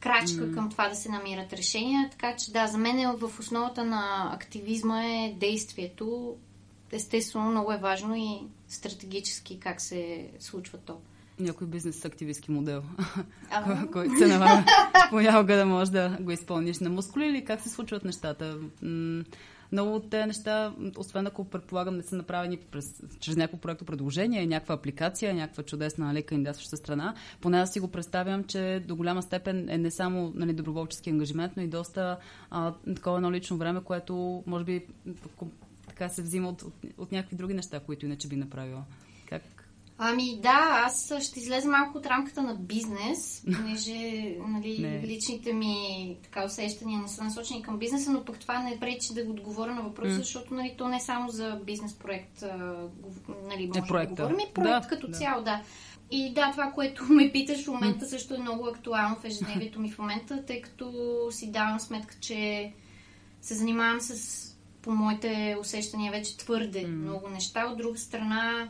крачка 0.00 0.42
mm. 0.42 0.54
към 0.54 0.70
това 0.70 0.88
да 0.88 0.94
се 0.94 1.08
намират 1.08 1.52
решения. 1.52 2.10
Така 2.10 2.36
че 2.36 2.52
да, 2.52 2.66
за 2.66 2.78
мен 2.78 2.98
е 2.98 3.16
в 3.16 3.38
основата 3.38 3.84
на 3.84 4.30
активизма 4.34 5.04
е 5.04 5.34
действието. 5.40 6.36
Естествено, 6.92 7.50
много 7.50 7.72
е 7.72 7.78
важно 7.78 8.16
и 8.16 8.40
стратегически 8.68 9.60
как 9.60 9.80
се 9.80 10.30
случва 10.38 10.78
то. 10.78 11.00
Някой 11.38 11.66
бизнес 11.66 12.04
активистски 12.04 12.50
модел, 12.50 12.82
който 13.92 14.18
се 14.18 14.26
налага 14.26 14.64
понякога 15.10 15.56
да 15.56 15.66
можеш 15.66 15.92
да 15.92 16.16
го 16.20 16.30
изпълниш. 16.30 16.78
На 16.78 16.90
мускули 16.90 17.26
или 17.26 17.44
как 17.44 17.60
се 17.60 17.68
случват 17.68 18.04
нещата. 18.04 18.58
Много 19.72 19.94
от 19.94 20.10
тези 20.10 20.26
неща, 20.26 20.74
освен 20.96 21.26
ако 21.26 21.44
предполагам, 21.44 21.96
не 21.96 22.02
са 22.02 22.16
направени 22.16 22.56
през, 22.56 23.02
чрез 23.20 23.36
някакво 23.36 23.58
проекто 23.58 23.84
предложение, 23.84 24.46
някаква 24.46 24.74
апликация, 24.74 25.34
някаква 25.34 25.62
чудесна 25.62 26.06
нали, 26.06 26.22
кандидатстваща 26.22 26.76
страна, 26.76 27.14
поне 27.40 27.58
аз 27.60 27.72
си 27.72 27.80
го 27.80 27.88
представям, 27.88 28.44
че 28.44 28.84
до 28.88 28.96
голяма 28.96 29.22
степен 29.22 29.68
е 29.68 29.78
не 29.78 29.90
само 29.90 30.32
нали, 30.34 30.52
доброволчески 30.52 31.10
ангажимент, 31.10 31.52
но 31.56 31.62
и 31.62 31.68
доста 31.68 32.16
а, 32.50 32.74
такова 32.96 33.16
едно 33.16 33.32
лично 33.32 33.56
време, 33.56 33.80
което 33.84 34.42
може 34.46 34.64
би 34.64 34.86
така 35.94 36.08
се 36.08 36.22
взима 36.22 36.48
от, 36.48 36.62
от, 36.62 36.74
от 36.98 37.12
някакви 37.12 37.36
други 37.36 37.54
неща, 37.54 37.80
които 37.80 38.06
иначе 38.06 38.28
би 38.28 38.36
направила. 38.36 38.84
Как? 39.26 39.42
Ами 39.98 40.40
да, 40.42 40.82
аз 40.86 41.12
ще 41.20 41.40
излеза 41.40 41.68
малко 41.68 41.98
от 41.98 42.06
рамката 42.06 42.42
на 42.42 42.54
бизнес, 42.54 43.44
понеже 43.56 44.36
нали, 44.48 45.00
личните 45.06 45.52
ми 45.52 46.16
така, 46.22 46.44
усещания 46.44 47.00
не 47.00 47.08
са 47.08 47.24
насочени 47.24 47.62
към 47.62 47.78
бизнеса, 47.78 48.10
но 48.10 48.24
пък 48.24 48.38
това 48.38 48.62
не 48.62 48.80
пречи 48.80 49.14
да 49.14 49.24
го 49.24 49.30
отговоря 49.30 49.74
на 49.74 49.82
въпроса, 49.82 50.14
mm. 50.14 50.18
защото 50.18 50.54
нали, 50.54 50.74
то 50.78 50.88
не 50.88 50.96
е 50.96 51.00
само 51.00 51.30
за 51.30 51.60
бизнес 51.66 51.94
проект, 51.94 52.44
нали, 53.48 53.66
може 53.66 53.78
е 53.78 53.88
проекта. 53.88 54.14
да 54.14 54.22
говорим, 54.22 54.46
и 54.50 54.54
проект 54.54 54.82
да, 54.82 54.88
като 54.88 55.06
да. 55.06 55.12
цяло, 55.18 55.42
да. 55.44 55.62
И 56.10 56.32
да, 56.34 56.50
това, 56.50 56.72
което 56.74 57.04
ме 57.12 57.32
питаш 57.32 57.64
в 57.64 57.68
момента 57.68 58.06
също 58.06 58.34
е 58.34 58.38
много 58.38 58.66
актуално 58.66 59.16
в 59.16 59.24
ежедневието 59.24 59.80
ми 59.80 59.90
в 59.90 59.98
момента, 59.98 60.44
тъй 60.46 60.60
като 60.60 60.92
си 61.30 61.50
давам 61.50 61.80
сметка, 61.80 62.14
че 62.20 62.72
се 63.42 63.54
занимавам 63.54 64.00
с 64.00 64.53
по 64.84 64.90
моите 64.90 65.56
усещания 65.60 66.12
вече 66.12 66.36
твърде 66.36 66.82
mm. 66.82 66.88
много 66.88 67.28
неща. 67.28 67.66
От 67.66 67.78
друга 67.78 67.98
страна, 67.98 68.68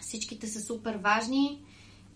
всичките 0.00 0.46
са 0.46 0.60
супер 0.60 0.96
важни 0.96 1.60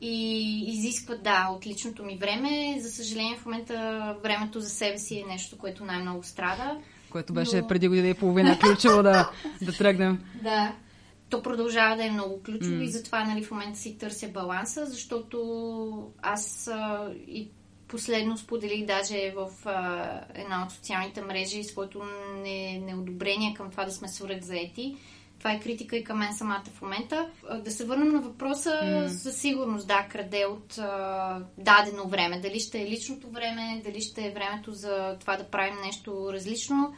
и 0.00 0.64
изискват, 0.72 1.22
да, 1.22 1.48
от 1.56 1.66
личното 1.66 2.04
ми 2.04 2.16
време. 2.16 2.76
За 2.80 2.90
съжаление, 2.90 3.36
в 3.36 3.46
момента 3.46 4.16
времето 4.22 4.60
за 4.60 4.68
себе 4.68 4.98
си 4.98 5.18
е 5.18 5.24
нещо, 5.28 5.58
което 5.58 5.84
най-много 5.84 6.22
страда. 6.22 6.78
Което 7.10 7.32
беше 7.32 7.60
но... 7.60 7.68
преди 7.68 7.88
година 7.88 8.08
и 8.08 8.14
половина 8.14 8.58
ключово 8.60 9.02
да, 9.02 9.30
да 9.62 9.72
тръгнем. 9.72 10.24
Да. 10.42 10.74
То 11.28 11.42
продължава 11.42 11.96
да 11.96 12.04
е 12.04 12.10
много 12.10 12.42
ключово 12.42 12.74
mm. 12.74 12.82
и 12.82 12.90
затова 12.90 13.24
нали, 13.24 13.44
в 13.44 13.50
момента 13.50 13.78
си 13.78 13.98
търся 13.98 14.28
баланса, 14.28 14.86
защото 14.86 16.12
аз 16.22 16.68
а, 16.68 17.10
и 17.26 17.50
Последно 17.90 18.38
споделих 18.38 18.86
даже 18.86 19.32
в 19.36 19.50
а, 19.64 20.20
една 20.34 20.64
от 20.64 20.72
социалните 20.72 21.22
мрежи 21.22 21.64
своето 21.64 22.02
не, 22.36 22.78
неодобрение 22.78 23.54
към 23.54 23.70
това 23.70 23.84
да 23.84 23.92
сме 23.92 24.08
свръхзаети. 24.08 24.96
Това 25.38 25.52
е 25.52 25.60
критика 25.60 25.96
и 25.96 26.04
към 26.04 26.18
мен 26.18 26.34
самата 26.34 26.64
в 26.74 26.82
момента. 26.82 27.30
Да 27.64 27.70
се 27.70 27.84
върнем 27.84 28.12
на 28.12 28.20
въпроса, 28.20 28.70
mm. 28.70 29.06
със 29.06 29.36
сигурност 29.36 29.86
да, 29.88 30.06
краде 30.10 30.46
от 30.46 30.78
а, 30.78 31.42
дадено 31.58 32.08
време. 32.08 32.40
Дали 32.40 32.60
ще 32.60 32.82
е 32.82 32.90
личното 32.90 33.30
време, 33.30 33.82
дали 33.84 34.00
ще 34.00 34.26
е 34.26 34.30
времето 34.30 34.72
за 34.72 35.16
това 35.20 35.36
да 35.36 35.44
правим 35.44 35.76
нещо 35.84 36.32
различно. 36.32 36.94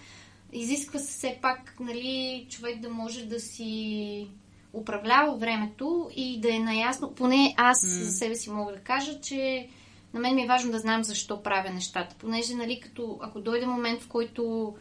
Изисква 0.53 0.99
се 0.99 1.13
все 1.13 1.39
пак 1.43 1.75
нали, 1.81 2.47
човек 2.51 2.81
да 2.81 2.89
може 2.89 3.27
да 3.27 3.41
си 3.41 4.29
управлява 4.73 5.37
времето 5.37 6.11
и 6.17 6.41
да 6.41 6.55
е 6.55 6.59
наясно. 6.59 7.15
Поне 7.15 7.55
аз 7.57 7.79
mm. 7.85 8.03
за 8.03 8.13
себе 8.13 8.35
си 8.35 8.51
мога 8.51 8.73
да 8.73 8.79
кажа, 8.79 9.21
че 9.21 9.69
на 10.15 10.21
мен 10.21 10.35
ми 10.35 10.43
е 10.43 10.47
важно 10.47 10.73
да 10.73 10.79
знам 10.79 11.05
защо 11.05 11.43
правя 11.43 11.71
нещата. 11.71 12.17
Понеже, 12.19 12.55
нали, 12.55 12.81
като 12.81 13.19
ако 13.23 13.41
дойде 13.41 13.67
момент, 13.67 14.03
в 14.03 14.09
който 14.09 14.75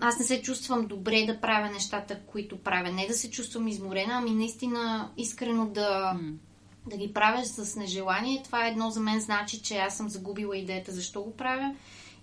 аз 0.00 0.18
не 0.18 0.24
се 0.24 0.42
чувствам 0.42 0.86
добре 0.86 1.24
да 1.26 1.40
правя 1.40 1.70
нещата, 1.70 2.20
които 2.26 2.58
правя, 2.58 2.92
не 2.92 3.06
да 3.06 3.14
се 3.14 3.30
чувствам 3.30 3.68
изморена, 3.68 4.14
ами 4.14 4.30
наистина 4.30 5.10
искрено 5.16 5.66
да, 5.66 6.14
mm. 6.16 6.34
да 6.86 6.96
ги 6.96 7.12
правя 7.12 7.44
с 7.44 7.76
нежелание, 7.76 8.42
това 8.44 8.66
едно 8.66 8.90
за 8.90 9.00
мен 9.00 9.20
значи, 9.20 9.62
че 9.62 9.76
аз 9.76 9.96
съм 9.96 10.08
загубила 10.08 10.56
идеята 10.56 10.92
защо 10.92 11.22
го 11.22 11.36
правя. 11.36 11.74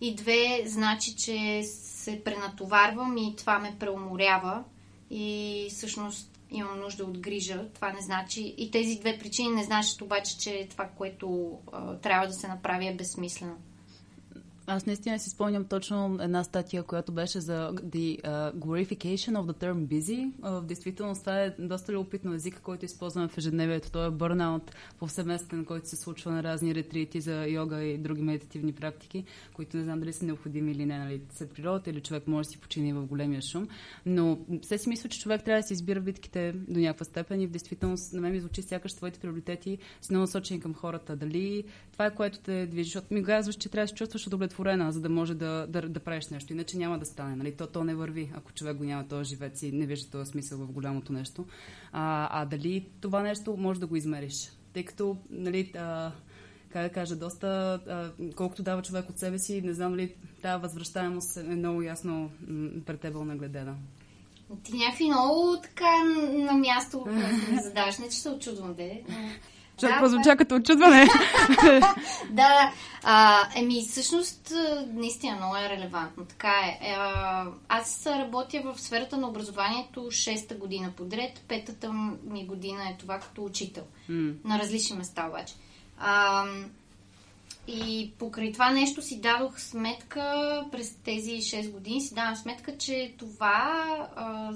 И 0.01 0.15
две, 0.15 0.63
значи, 0.65 1.15
че 1.15 1.63
се 1.63 2.23
пренатоварвам 2.23 3.17
и 3.17 3.35
това 3.37 3.59
ме 3.59 3.75
преуморява 3.79 4.63
и 5.09 5.67
всъщност 5.69 6.30
имам 6.51 6.79
нужда 6.79 7.03
от 7.03 7.19
грижа. 7.19 7.65
Това 7.73 7.93
не 7.93 8.01
значи. 8.01 8.55
И 8.57 8.71
тези 8.71 8.99
две 8.99 9.19
причини 9.19 9.49
не 9.49 9.63
значат 9.63 10.01
обаче, 10.01 10.37
че 10.37 10.67
това, 10.69 10.85
което 10.87 11.57
а, 11.71 11.95
трябва 11.97 12.27
да 12.27 12.33
се 12.33 12.47
направи 12.47 12.87
е 12.87 12.95
безсмислено. 12.95 13.57
Аз 14.67 14.85
наистина 14.85 15.19
си 15.19 15.29
спомням 15.29 15.65
точно 15.65 16.17
една 16.21 16.43
статия, 16.43 16.83
която 16.83 17.11
беше 17.11 17.39
за 17.39 17.71
the 17.73 18.21
glorification 18.53 19.31
of 19.31 19.51
the 19.51 19.63
term 19.63 19.87
busy. 19.87 20.31
В 20.41 20.65
действителност 20.65 21.21
това 21.21 21.41
е 21.41 21.55
доста 21.59 21.93
любопитно 21.93 22.33
език, 22.33 22.59
който 22.63 22.85
използваме 22.85 23.27
в 23.27 23.37
ежедневието. 23.37 23.91
Той 23.91 24.07
е 24.07 24.11
бърнаут 24.11 24.75
повсеместен, 24.99 25.65
който 25.65 25.89
се 25.89 25.95
случва 25.95 26.31
на 26.31 26.43
разни 26.43 26.75
ретрити 26.75 27.21
за 27.21 27.47
йога 27.47 27.83
и 27.83 27.97
други 27.97 28.21
медитативни 28.21 28.73
практики, 28.73 29.23
които 29.53 29.77
не 29.77 29.83
знам 29.83 29.99
дали 29.99 30.13
са 30.13 30.25
необходими 30.25 30.71
или 30.71 30.85
не, 30.85 30.97
нали, 30.97 31.21
след 31.33 31.53
природата 31.53 31.89
или 31.89 32.01
човек 32.01 32.27
може 32.27 32.47
да 32.47 32.51
си 32.51 32.59
почини 32.59 32.93
в 32.93 33.05
големия 33.05 33.41
шум. 33.41 33.67
Но 34.05 34.39
все 34.61 34.77
си 34.77 34.89
мисля, 34.89 35.09
че 35.09 35.19
човек 35.19 35.43
трябва 35.43 35.61
да 35.61 35.67
си 35.67 35.73
избира 35.73 36.01
битките 36.01 36.51
до 36.51 36.79
някаква 36.79 37.05
степен 37.05 37.41
и 37.41 37.47
в 37.47 37.51
действителност 37.51 38.13
на 38.13 38.21
мен 38.21 38.31
ми 38.31 38.39
звучи 38.39 38.61
сякаш 38.61 38.93
твоите 38.93 39.19
приоритети 39.19 39.77
са 40.01 40.13
насочени 40.13 40.59
към 40.59 40.73
хората. 40.73 41.15
Дали 41.15 41.63
това 42.01 42.07
е 42.07 42.15
което 42.15 42.39
те 42.39 42.65
движи, 42.65 42.83
защото 42.83 43.13
ми 43.13 43.23
казваш, 43.23 43.55
че 43.55 43.69
трябва 43.69 43.83
да 43.83 43.87
се 43.87 43.93
чувстваш 43.93 44.27
удовлетворен 44.27 44.73
удовлетворена, 44.73 44.91
за 44.91 45.01
да 45.01 45.09
може 45.09 45.35
да, 45.35 45.67
да, 45.67 45.81
да 45.81 45.99
правиш 45.99 46.27
нещо. 46.27 46.53
Иначе 46.53 46.77
няма 46.77 46.99
да 46.99 47.05
стане. 47.05 47.35
Нали? 47.35 47.55
То, 47.55 47.67
то 47.67 47.83
не 47.83 47.95
върви, 47.95 48.31
ако 48.33 48.53
човек 48.53 48.77
го 48.77 48.83
няма 48.83 49.07
този 49.07 49.29
живец 49.29 49.61
и 49.61 49.71
не 49.71 49.85
вижда 49.85 50.11
този 50.11 50.31
смисъл 50.31 50.57
в 50.57 50.71
голямото 50.71 51.13
нещо. 51.13 51.45
А, 51.91 52.41
а 52.41 52.45
дали 52.45 52.89
това 53.01 53.21
нещо 53.21 53.57
може 53.57 53.79
да 53.79 53.87
го 53.87 53.95
измериш? 53.95 54.51
Тъй 54.73 54.85
като, 54.85 55.17
нали, 55.29 55.71
а, 55.77 56.11
как 56.69 56.83
да 56.83 56.89
кажа, 56.89 57.15
доста, 57.15 57.79
а, 57.87 58.11
колкото 58.35 58.63
дава 58.63 58.81
човек 58.81 59.09
от 59.09 59.19
себе 59.19 59.39
си, 59.39 59.61
не 59.61 59.73
знам 59.73 59.95
ли, 59.95 60.15
тази 60.41 60.61
възвръщаемост 60.61 61.37
е 61.37 61.43
много 61.43 61.81
ясно 61.81 62.31
пред 62.85 62.99
теб 62.99 63.15
нагледена. 63.15 63.75
Ти 64.63 64.73
някакви 64.77 65.05
много 65.05 65.57
така 65.63 66.03
на 66.33 66.53
място 66.53 67.05
ми 67.51 67.59
задаш, 67.63 67.97
не 67.97 68.09
че 68.09 68.17
се 68.17 68.29
очудвам, 68.29 68.73
де. 68.73 69.03
Човек 69.81 69.95
да, 69.95 70.01
прозвуча 70.01 70.35
като 70.35 70.55
очудване. 70.55 71.07
да, 72.29 72.71
а, 73.03 73.47
еми 73.55 73.85
всъщност 73.89 74.53
наистина 74.93 75.35
много 75.35 75.55
е 75.55 75.69
релевантно. 75.69 76.25
Така 76.25 76.53
е. 76.65 76.95
А, 76.97 77.45
аз 77.69 78.05
работя 78.05 78.61
в 78.65 78.81
сферата 78.81 79.17
на 79.17 79.27
образованието 79.27 79.99
6-та 79.99 80.55
година 80.55 80.91
подред, 80.97 81.41
петата 81.47 81.93
ми 82.23 82.45
година 82.45 82.89
е 82.89 82.97
това 82.99 83.19
като 83.19 83.45
учител. 83.45 83.83
Mm. 84.09 84.35
На 84.45 84.59
различни 84.59 84.97
места 84.97 85.27
обаче. 85.27 85.53
А, 85.99 86.45
и 87.67 88.11
покрай 88.19 88.51
това 88.51 88.71
нещо 88.71 89.01
си 89.01 89.21
дадох 89.21 89.59
сметка 89.59 90.65
през 90.71 90.95
тези 90.95 91.31
6 91.31 91.71
години, 91.71 92.01
си 92.01 92.13
давам 92.13 92.35
сметка, 92.35 92.77
че 92.77 93.13
това 93.17 93.85
а, 94.15 94.51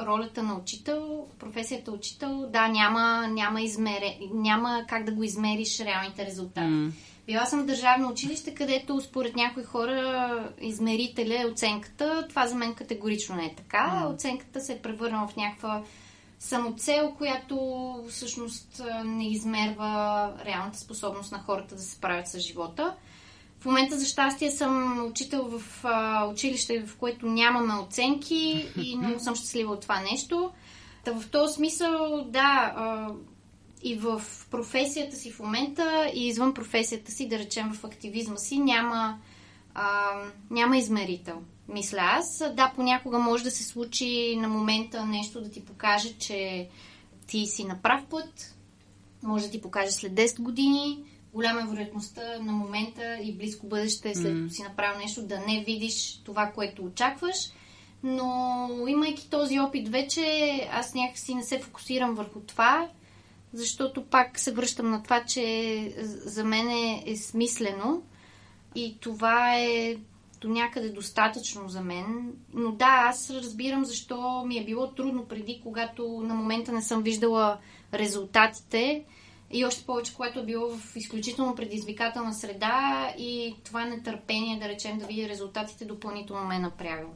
ролята 0.00 0.42
на 0.42 0.58
учител, 0.58 1.26
професията 1.38 1.92
учител, 1.92 2.46
да, 2.52 2.68
няма, 2.68 3.28
няма, 3.28 3.62
измере, 3.62 4.18
няма 4.32 4.84
как 4.88 5.04
да 5.04 5.12
го 5.12 5.22
измериш 5.22 5.80
реалните 5.80 6.26
резултати. 6.26 6.66
Mm. 6.66 6.90
Била 7.26 7.46
съм 7.46 7.62
в 7.62 7.66
държавно 7.66 8.08
училище, 8.08 8.54
където 8.54 9.00
според 9.00 9.36
някои 9.36 9.64
хора 9.64 10.48
измерителя 10.60 11.42
е 11.42 11.46
оценката. 11.46 12.26
Това 12.28 12.46
за 12.46 12.54
мен 12.54 12.74
категорично 12.74 13.36
не 13.36 13.44
е 13.44 13.54
така. 13.54 14.02
Mm. 14.04 14.14
Оценката 14.14 14.60
се 14.60 14.72
е 14.72 14.82
превърнала 14.82 15.28
в 15.28 15.36
някаква 15.36 15.82
самоцел, 16.38 17.14
която 17.18 18.04
всъщност 18.10 18.82
не 19.04 19.28
измерва 19.28 20.32
реалната 20.44 20.78
способност 20.78 21.32
на 21.32 21.38
хората 21.38 21.74
да 21.74 21.82
се 21.82 21.90
справят 21.90 22.28
с 22.28 22.38
живота. 22.38 22.94
В 23.64 23.66
момента, 23.66 23.98
за 23.98 24.06
щастие, 24.06 24.50
съм 24.50 25.04
учител 25.06 25.58
в 25.58 25.84
а, 25.84 26.26
училище, 26.26 26.86
в 26.86 26.96
което 26.96 27.26
нямаме 27.26 27.74
оценки 27.74 28.68
и 28.82 28.96
много 29.02 29.20
съм 29.20 29.34
щастлива 29.34 29.72
от 29.72 29.80
това 29.80 30.00
нещо. 30.00 30.50
Та 31.04 31.12
в 31.12 31.30
този 31.30 31.54
смисъл, 31.54 32.24
да, 32.28 32.72
а, 32.76 33.08
и 33.82 33.96
в 33.96 34.22
професията 34.50 35.16
си 35.16 35.30
в 35.30 35.38
момента, 35.38 36.10
и 36.14 36.28
извън 36.28 36.54
професията 36.54 37.12
си, 37.12 37.28
да 37.28 37.38
речем 37.38 37.72
в 37.72 37.84
активизма 37.84 38.36
си, 38.36 38.58
няма, 38.58 39.18
а, 39.74 40.10
няма 40.50 40.76
измерител. 40.76 41.42
Мисля 41.68 42.00
аз. 42.00 42.42
Да, 42.56 42.72
понякога 42.76 43.18
може 43.18 43.44
да 43.44 43.50
се 43.50 43.64
случи 43.64 44.36
на 44.36 44.48
момента 44.48 45.06
нещо 45.06 45.40
да 45.40 45.50
ти 45.50 45.64
покаже, 45.64 46.12
че 46.18 46.68
ти 47.26 47.46
си 47.46 47.64
на 47.64 47.82
прав 47.82 48.06
път. 48.10 48.56
Може 49.22 49.44
да 49.44 49.50
ти 49.50 49.60
покаже 49.60 49.90
след 49.90 50.12
10 50.12 50.42
години 50.42 51.04
голяма 51.34 51.60
е 51.60 51.64
вероятността 51.64 52.22
на 52.40 52.52
момента 52.52 53.18
и 53.22 53.32
близко 53.32 53.66
бъдеще, 53.66 54.14
след 54.14 54.42
като 54.42 54.54
си 54.54 54.62
направил 54.62 54.98
нещо, 54.98 55.22
да 55.22 55.40
не 55.40 55.64
видиш 55.66 56.22
това, 56.24 56.46
което 56.46 56.84
очакваш. 56.84 57.36
Но 58.02 58.68
имайки 58.88 59.30
този 59.30 59.60
опит 59.60 59.88
вече, 59.88 60.68
аз 60.72 60.94
някакси 60.94 61.34
не 61.34 61.42
се 61.42 61.58
фокусирам 61.58 62.14
върху 62.14 62.40
това, 62.40 62.88
защото 63.52 64.04
пак 64.04 64.38
се 64.38 64.52
връщам 64.52 64.90
на 64.90 65.02
това, 65.02 65.24
че 65.24 65.94
за 66.02 66.44
мен 66.44 66.68
е, 66.68 67.02
е 67.06 67.16
смислено 67.16 68.02
и 68.74 68.96
това 69.00 69.56
е 69.56 69.96
до 70.40 70.48
някъде 70.48 70.88
достатъчно 70.88 71.68
за 71.68 71.80
мен. 71.80 72.32
Но 72.54 72.72
да, 72.72 73.04
аз 73.08 73.30
разбирам 73.30 73.84
защо 73.84 74.44
ми 74.46 74.58
е 74.58 74.64
било 74.64 74.90
трудно 74.90 75.24
преди, 75.24 75.60
когато 75.62 76.20
на 76.24 76.34
момента 76.34 76.72
не 76.72 76.82
съм 76.82 77.02
виждала 77.02 77.58
резултатите 77.94 79.04
и 79.54 79.64
още 79.64 79.86
повече, 79.86 80.14
което 80.14 80.40
е 80.40 80.44
било 80.44 80.76
в 80.76 80.96
изключително 80.96 81.54
предизвикателна 81.54 82.34
среда 82.34 83.08
и 83.18 83.54
това 83.64 83.84
нетърпение, 83.84 84.58
да 84.58 84.68
речем, 84.68 84.98
да 84.98 85.06
видя 85.06 85.28
резултатите, 85.28 85.84
допълнително 85.84 86.44
ме 86.44 86.56
е 86.56 86.58
напрягало. 86.58 87.12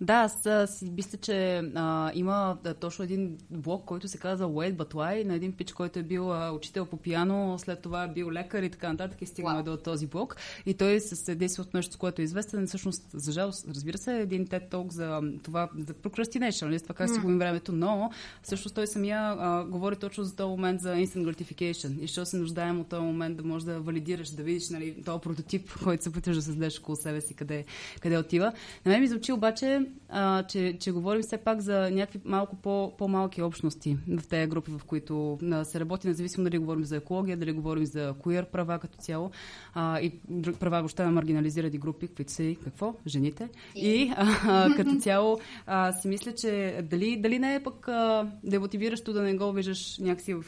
Да, 0.00 0.14
аз 0.14 0.70
си 0.78 0.90
мисля, 0.90 1.18
че 1.18 1.62
а, 1.74 2.10
има 2.14 2.58
да, 2.64 2.74
точно 2.74 3.04
един 3.04 3.38
блог, 3.50 3.84
който 3.84 4.08
се 4.08 4.18
казва 4.18 4.46
Wait 4.46 4.74
But 4.74 4.94
Why, 4.94 5.24
на 5.24 5.34
един 5.34 5.52
пич, 5.52 5.72
който 5.72 5.98
е 5.98 6.02
бил 6.02 6.32
а, 6.32 6.50
учител 6.52 6.86
по 6.86 6.96
пиано, 6.96 7.58
след 7.58 7.82
това 7.82 8.04
е 8.04 8.08
бил 8.08 8.30
лекар 8.30 8.62
и 8.62 8.70
така 8.70 8.88
нататък 8.88 9.22
и 9.22 9.26
стигнал 9.26 9.58
wow. 9.58 9.62
до 9.62 9.76
този 9.76 10.06
блог. 10.06 10.36
И 10.66 10.74
той 10.74 11.00
се 11.00 11.34
действа 11.34 11.62
от 11.62 11.74
нещо, 11.74 11.92
с 11.92 11.96
което 11.96 12.22
е 12.22 12.24
известен. 12.24 12.66
Всъщност, 12.66 13.04
за 13.12 13.32
жалост, 13.32 13.66
разбира 13.68 13.98
се, 13.98 14.20
един 14.20 14.46
TED 14.46 14.70
Talk 14.70 14.92
за 14.92 15.20
това, 15.42 15.68
за 15.78 15.94
procrastination, 15.94 16.64
нали, 16.64 16.80
това 16.80 16.94
как 16.94 17.10
си 17.10 17.18
губим 17.18 17.38
времето, 17.38 17.72
но 17.72 18.10
всъщност 18.42 18.74
той 18.74 18.86
самия 18.86 19.36
а, 19.38 19.64
говори 19.64 19.96
точно 19.96 20.24
за 20.24 20.36
този 20.36 20.48
момент 20.48 20.80
за 20.80 20.94
instant 20.94 21.34
gratification 21.34 22.00
и 22.00 22.06
що 22.06 22.26
се 22.26 22.36
нуждаем 22.36 22.80
от 22.80 22.88
този 22.88 23.02
момент 23.02 23.36
да 23.36 23.42
можеш 23.42 23.66
да 23.66 23.80
валидираш, 23.80 24.30
да 24.30 24.42
видиш 24.42 24.70
нали, 24.70 25.02
този 25.02 25.20
прототип, 25.20 25.70
който 25.84 26.02
се 26.02 26.08
опитваш 26.08 26.36
да 26.36 26.42
създадеш 26.42 26.78
около 26.78 26.96
себе 26.96 27.20
си, 27.20 27.34
къде, 27.34 27.64
къде 28.00 28.18
отива. 28.18 28.52
На 28.86 28.92
мен 28.92 29.00
ми 29.00 29.08
звучи 29.08 29.32
обаче 29.32 29.89
а, 30.08 30.42
че, 30.42 30.76
че 30.80 30.92
говорим 30.92 31.22
все 31.22 31.38
пак 31.38 31.60
за 31.60 31.90
някакви 31.90 32.20
малко 32.24 32.56
по, 32.56 32.92
по-малки 32.98 33.42
общности 33.42 33.96
в 34.08 34.28
тези 34.28 34.50
групи, 34.50 34.70
в 34.70 34.84
които 34.84 35.38
а, 35.52 35.64
се 35.64 35.80
работи, 35.80 36.08
независимо 36.08 36.44
дали 36.44 36.58
говорим 36.58 36.84
за 36.84 36.96
екология, 36.96 37.36
дали 37.36 37.52
говорим 37.52 37.86
за 37.86 38.14
queer 38.14 38.44
права 38.44 38.78
като 38.78 38.98
цяло 38.98 39.30
а, 39.74 40.00
и 40.00 40.12
права 40.60 40.78
въобще 40.78 41.04
на 41.04 41.10
маргинализирани 41.10 41.78
групи, 41.78 42.08
които 42.08 42.32
са 42.32 42.42
и 42.42 42.56
какво? 42.56 42.94
Жените. 43.06 43.48
И 43.76 44.12
а, 44.16 44.26
а, 44.48 44.76
като 44.76 44.96
цяло 45.00 45.38
а, 45.66 45.92
си 45.92 46.08
мисля, 46.08 46.32
че 46.34 46.80
дали, 46.90 47.16
дали 47.16 47.38
не 47.38 47.54
е 47.54 47.62
пък 47.62 47.88
а, 47.88 48.30
демотивиращо 48.44 49.12
да 49.12 49.22
не 49.22 49.36
го 49.36 49.52
виждаш 49.52 49.98
някакси 49.98 50.34
в, 50.34 50.44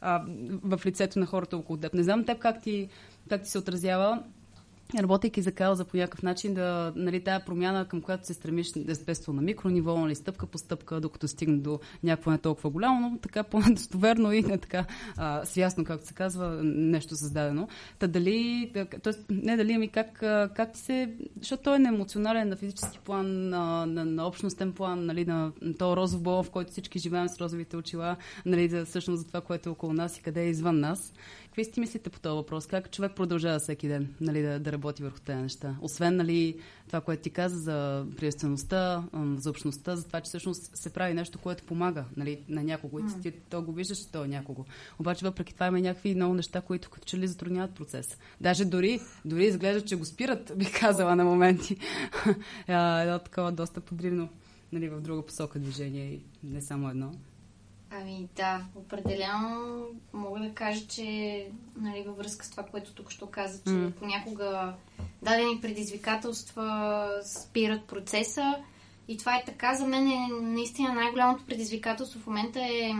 а, 0.00 0.24
в 0.62 0.80
лицето 0.86 1.18
на 1.18 1.26
хората 1.26 1.56
около 1.56 1.78
теб. 1.78 1.94
Не 1.94 2.02
знам 2.02 2.24
теб 2.24 2.38
как 2.38 2.62
ти, 2.62 2.88
как 3.28 3.42
ти 3.42 3.50
се 3.50 3.58
отразява 3.58 4.22
работейки 4.98 5.42
за 5.42 5.52
кауза 5.52 5.84
по 5.84 5.96
някакъв 5.96 6.22
начин, 6.22 6.54
да, 6.54 6.92
нали, 6.96 7.24
тая 7.24 7.44
промяна, 7.44 7.88
към 7.88 8.00
която 8.00 8.26
се 8.26 8.34
стремиш, 8.34 8.72
естествено, 8.88 9.36
на 9.36 9.42
микрониво, 9.42 9.98
нали, 9.98 10.14
стъпка 10.14 10.46
по 10.46 10.58
стъпка, 10.58 11.00
докато 11.00 11.28
стигне 11.28 11.56
до 11.56 11.80
някакво 12.02 12.30
не 12.30 12.38
толкова 12.38 12.70
голямо, 12.70 13.10
но 13.10 13.18
така 13.18 13.42
по-достоверно 13.42 14.32
и 14.32 14.42
не 14.42 14.58
така 14.58 14.86
а, 15.16 15.44
свясно, 15.44 15.84
както 15.84 16.06
се 16.06 16.14
казва, 16.14 16.60
нещо 16.64 17.16
създадено. 17.16 17.68
Та 17.98 18.06
дали, 18.06 18.70
т.е. 19.02 19.12
не 19.30 19.56
дали, 19.56 19.72
ами 19.72 19.88
как, 19.88 20.18
как 20.54 20.72
ти 20.72 20.80
се, 20.80 21.14
защото 21.40 21.62
той 21.62 21.76
е 21.76 21.78
на 21.78 21.88
емоционален, 21.88 22.48
на 22.48 22.56
физически 22.56 22.98
план, 23.04 23.48
на, 23.48 23.86
на, 23.86 24.04
на 24.04 24.26
общностен 24.26 24.72
план, 24.72 25.06
нали, 25.06 25.24
на, 25.24 25.52
на 25.62 25.74
този 25.74 25.96
розов 25.96 26.22
бол, 26.22 26.42
в 26.42 26.50
който 26.50 26.72
всички 26.72 26.98
живеем 26.98 27.28
с 27.28 27.40
розовите 27.40 27.76
очила, 27.76 28.16
нали, 28.46 28.68
за, 28.68 28.84
всъщност 28.84 29.20
за 29.20 29.26
това, 29.26 29.40
което 29.40 29.68
е 29.68 29.72
около 29.72 29.92
нас 29.92 30.18
и 30.18 30.22
къде 30.22 30.42
е 30.42 30.48
извън 30.48 30.80
нас. 30.80 31.12
Какви 31.54 31.64
сте 31.64 31.80
мислите 31.80 32.10
по 32.10 32.20
този 32.20 32.34
въпрос? 32.34 32.66
Как 32.66 32.90
човек 32.90 33.12
продължава 33.16 33.58
всеки 33.58 33.88
ден 33.88 34.14
нали, 34.20 34.42
да, 34.42 34.60
да 34.60 34.72
работи 34.72 35.02
върху 35.02 35.20
тези 35.20 35.42
неща? 35.42 35.76
Освен 35.80 36.16
нали, 36.16 36.58
това, 36.86 37.00
което 37.00 37.22
ти 37.22 37.30
каза 37.30 37.58
за 37.58 38.06
приемствеността, 38.16 39.04
за 39.36 39.50
общността, 39.50 39.96
за 39.96 40.06
това, 40.06 40.20
че 40.20 40.28
всъщност 40.28 40.76
се 40.76 40.92
прави 40.92 41.14
нещо, 41.14 41.38
което 41.38 41.64
помага 41.64 42.04
нали, 42.16 42.40
на 42.48 42.62
някого. 42.62 43.00
Mm. 43.00 43.18
И 43.18 43.22
ти 43.22 43.32
то 43.50 43.62
го 43.62 43.72
виждаш, 43.72 44.06
то 44.06 44.24
е 44.24 44.28
някого. 44.28 44.64
Обаче 44.98 45.24
въпреки 45.24 45.54
това 45.54 45.66
има 45.66 45.80
някакви 45.80 46.14
много 46.14 46.34
неща, 46.34 46.60
които 46.60 46.90
като 46.90 47.06
че 47.06 47.18
ли 47.18 47.28
затрудняват 47.28 47.74
процес. 47.74 48.18
Даже 48.40 48.64
дори, 48.64 49.00
дори 49.24 49.44
изглежда, 49.44 49.84
че 49.84 49.96
го 49.96 50.04
спират, 50.04 50.52
бих 50.58 50.80
казала 50.80 51.16
на 51.16 51.24
моменти. 51.24 51.76
Едно 52.68 53.18
такова 53.18 53.52
доста 53.52 53.80
подривно 53.80 54.28
нали, 54.72 54.88
в 54.88 55.00
друга 55.00 55.22
посока 55.22 55.58
движение 55.58 56.12
и 56.12 56.20
не 56.44 56.60
само 56.60 56.90
едно. 56.90 57.12
Ами 58.00 58.28
да, 58.36 58.64
определено 58.74 59.82
мога 60.12 60.40
да 60.40 60.54
кажа, 60.54 60.86
че 60.86 61.46
нали, 61.80 62.02
във 62.06 62.16
връзка 62.16 62.46
с 62.46 62.50
това, 62.50 62.62
което 62.62 62.92
тук 62.92 63.10
ще 63.10 63.24
каза, 63.30 63.62
че 63.62 63.70
mm. 63.70 63.92
понякога 63.92 64.74
дадени 65.22 65.60
предизвикателства 65.60 67.08
спират 67.24 67.84
процеса. 67.84 68.54
И 69.08 69.18
това 69.18 69.36
е 69.36 69.44
така. 69.46 69.74
За 69.74 69.86
мен 69.86 70.08
е 70.08 70.28
наистина 70.42 70.92
най-голямото 70.92 71.44
предизвикателство 71.46 72.20
в 72.20 72.26
момента 72.26 72.60
е 72.60 72.92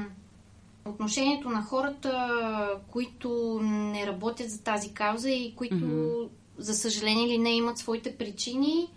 отношението 0.84 1.48
на 1.48 1.62
хората, 1.62 2.80
които 2.90 3.60
не 3.62 4.06
работят 4.06 4.50
за 4.50 4.62
тази 4.62 4.94
кауза 4.94 5.30
и 5.30 5.54
които, 5.56 5.74
mm-hmm. 5.74 6.28
за 6.58 6.74
съжаление 6.74 7.26
или 7.26 7.38
не, 7.38 7.50
имат 7.50 7.78
своите 7.78 8.16
причини. 8.16 8.88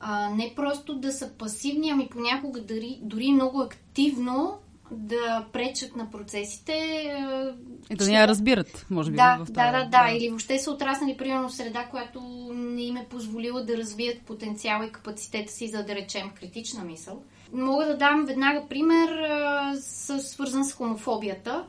А, 0.00 0.30
не 0.30 0.52
просто 0.56 0.94
да 0.94 1.12
са 1.12 1.32
пасивни, 1.38 1.90
ами 1.90 2.08
понякога 2.08 2.60
дори, 2.60 2.98
дори 3.02 3.32
много 3.32 3.60
активно 3.60 4.58
да 4.92 5.46
пречат 5.52 5.96
на 5.96 6.10
процесите. 6.10 6.72
И 7.90 7.94
да 7.94 8.06
не 8.06 8.12
я 8.12 8.28
разбират, 8.28 8.86
може 8.90 9.10
би. 9.10 9.16
Да, 9.16 9.36
в 9.44 9.46
това. 9.46 9.70
да, 9.70 9.78
да, 9.78 9.84
да. 9.84 10.12
Или 10.12 10.28
въобще 10.28 10.58
са 10.58 10.70
отраснали, 10.70 11.16
примерно, 11.16 11.48
в 11.48 11.54
среда, 11.54 11.84
която 11.90 12.20
не 12.54 12.82
им 12.82 12.96
е 12.96 13.06
позволила 13.10 13.64
да 13.64 13.76
развият 13.76 14.22
потенциала 14.22 14.86
и 14.86 14.92
капацитета 14.92 15.52
си, 15.52 15.68
за 15.68 15.84
да 15.84 15.94
речем 15.94 16.30
критична 16.40 16.84
мисъл. 16.84 17.22
Мога 17.52 17.84
да 17.84 17.96
дам 17.96 18.24
веднага 18.24 18.68
пример, 18.68 19.08
свързан 20.20 20.64
с 20.64 20.72
хомофобията. 20.72 21.64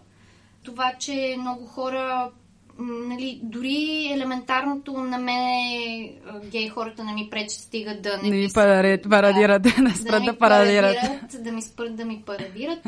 Това, 0.63 0.93
че 0.99 1.35
много 1.39 1.65
хора 1.65 2.31
нали, 2.79 3.39
дори 3.43 4.09
елементарното 4.13 4.93
на 4.93 5.17
мен 5.17 6.09
гей 6.45 6.69
хората 6.69 7.03
не 7.03 7.13
ми 7.13 7.27
пречат, 7.31 7.61
стигат 7.61 8.01
да 8.01 8.17
не, 8.23 8.29
не 8.29 8.35
ми 8.35 8.47
парадират, 8.53 9.03
парадират, 9.09 9.61
да, 9.61 9.83
да 9.83 9.95
спрат 9.95 10.25
да, 10.25 10.31
да 10.31 10.37
парадират. 10.37 10.97
Да 11.39 11.51
ми 11.51 11.61
спрат 11.61 11.95
да 11.95 12.05
ми 12.05 12.23
парадират. 12.25 12.79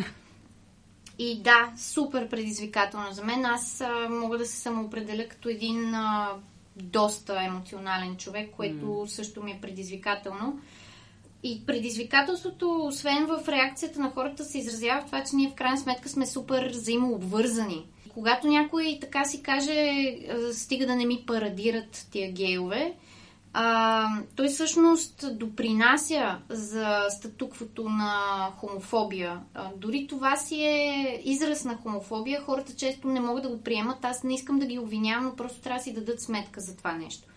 И 1.19 1.41
да, 1.41 1.73
супер 1.77 2.29
предизвикателно 2.29 3.11
за 3.11 3.23
мен. 3.23 3.45
Аз 3.45 3.81
а, 3.81 4.09
мога 4.09 4.37
да 4.37 4.45
се 4.45 4.55
самоопределя 4.55 5.27
като 5.27 5.49
един 5.49 5.95
а, 5.95 6.29
доста 6.75 7.43
емоционален 7.43 8.17
човек, 8.17 8.49
което 8.55 8.85
mm. 8.85 9.05
също 9.05 9.43
ми 9.43 9.51
е 9.51 9.59
предизвикателно. 9.61 10.59
И 11.43 11.65
предизвикателството, 11.65 12.85
освен 12.85 13.25
в 13.25 13.47
реакцията 13.47 13.99
на 13.99 14.09
хората, 14.09 14.43
се 14.43 14.57
изразява 14.57 15.01
в 15.01 15.05
това, 15.05 15.23
че 15.23 15.35
ние 15.35 15.49
в 15.49 15.55
крайна 15.55 15.77
сметка 15.77 16.09
сме 16.09 16.25
супер 16.25 16.69
взаимообвързани. 16.69 17.85
Когато 18.13 18.47
някой 18.47 18.97
така 19.01 19.25
си 19.25 19.41
каже, 19.43 19.93
стига 20.53 20.87
да 20.87 20.95
не 20.95 21.05
ми 21.05 21.23
парадират 21.27 22.07
тия 22.11 22.31
гейове, 22.31 22.93
а, 23.53 24.07
той 24.35 24.47
всъщност 24.47 25.25
допринася 25.37 26.37
за 26.49 27.05
статуквото 27.09 27.89
на 27.89 28.13
хомофобия. 28.57 29.39
А, 29.53 29.69
дори 29.77 30.07
това 30.07 30.35
си 30.35 30.63
е 30.63 31.21
израз 31.25 31.65
на 31.65 31.75
хомофобия. 31.75 32.41
Хората 32.41 32.75
често 32.75 33.07
не 33.07 33.19
могат 33.19 33.43
да 33.43 33.49
го 33.49 33.61
приемат. 33.61 34.05
Аз 34.05 34.23
не 34.23 34.33
искам 34.33 34.59
да 34.59 34.65
ги 34.65 34.79
обвинявам, 34.79 35.25
но 35.25 35.35
просто 35.35 35.61
трябва 35.61 35.77
да 35.77 35.83
си 35.83 35.93
дадат 35.93 36.21
сметка 36.21 36.61
за 36.61 36.77
това 36.77 36.91
нещо. 36.91 37.27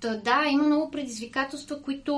Та, 0.00 0.16
да, 0.16 0.44
има 0.50 0.64
много 0.64 0.90
предизвикателства, 0.90 1.82
които 1.82 2.14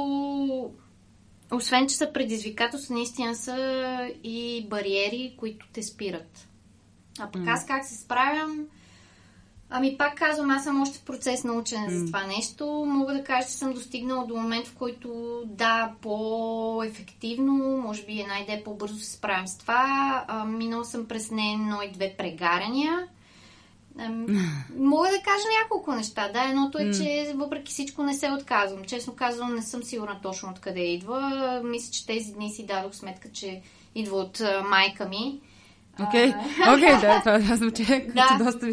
освен, 1.53 1.89
че 1.89 1.97
са 1.97 2.13
предизвикателства, 2.13 2.95
наистина 2.95 3.35
са 3.35 3.57
и 4.25 4.67
бариери, 4.71 5.35
които 5.39 5.67
те 5.73 5.83
спират. 5.83 6.49
А 7.19 7.31
пък 7.31 7.43
аз 7.47 7.67
как 7.67 7.85
се 7.85 7.95
справям? 7.95 8.67
Ами 9.75 9.99
пак 9.99 10.15
казвам, 10.15 10.51
аз 10.51 10.65
съм 10.65 10.83
още 10.83 10.99
в 10.99 11.03
процес 11.03 11.45
на 11.45 11.53
учене 11.53 11.87
mm. 11.87 11.99
за 11.99 12.07
това 12.07 12.27
нещо. 12.27 12.67
Мога 12.87 13.13
да 13.13 13.25
кажа, 13.25 13.49
че 13.49 13.55
съм 13.55 13.73
достигнала 13.73 14.27
до 14.27 14.37
момент, 14.37 14.67
в 14.67 14.75
който 14.75 15.43
да, 15.47 15.93
по-ефективно, 16.03 17.55
може 17.55 18.03
би 18.03 18.21
една 18.21 18.39
идея 18.39 18.65
по-бързо 18.65 18.99
се 18.99 19.13
справям 19.13 19.47
с 19.47 19.59
това. 19.59 20.25
А, 20.29 20.45
минал 20.45 20.85
съм 20.85 21.09
през 21.09 21.31
не 21.31 21.53
едно 21.53 21.83
и 21.83 21.93
две 21.93 22.15
прегаряния. 22.19 23.07
А, 23.99 24.09
мога 24.79 25.09
да 25.09 25.23
кажа 25.23 25.45
няколко 25.63 25.95
неща. 25.95 26.31
Да, 26.33 26.43
едното 26.43 26.79
е, 26.79 26.91
че 26.91 27.33
въпреки 27.37 27.73
всичко 27.73 28.03
не 28.03 28.15
се 28.15 28.31
отказвам. 28.31 28.85
Честно 28.85 29.13
казвам, 29.13 29.55
не 29.55 29.63
съм 29.63 29.83
сигурна 29.83 30.19
точно 30.23 30.51
откъде 30.51 30.81
идва. 30.81 31.61
Мисля, 31.65 31.93
че 31.93 32.07
тези 32.07 32.33
дни 32.33 32.51
си 32.51 32.67
дадох 32.67 32.95
сметка, 32.95 33.29
че 33.33 33.63
идва 33.95 34.17
от 34.17 34.43
майка 34.65 35.09
ми 35.09 35.41
Окей, 36.01 36.35
okay, 36.67 37.01
да, 37.01 37.21
това 37.21 37.57
звучи 37.57 37.85
да. 37.85 38.45
доста 38.45 38.67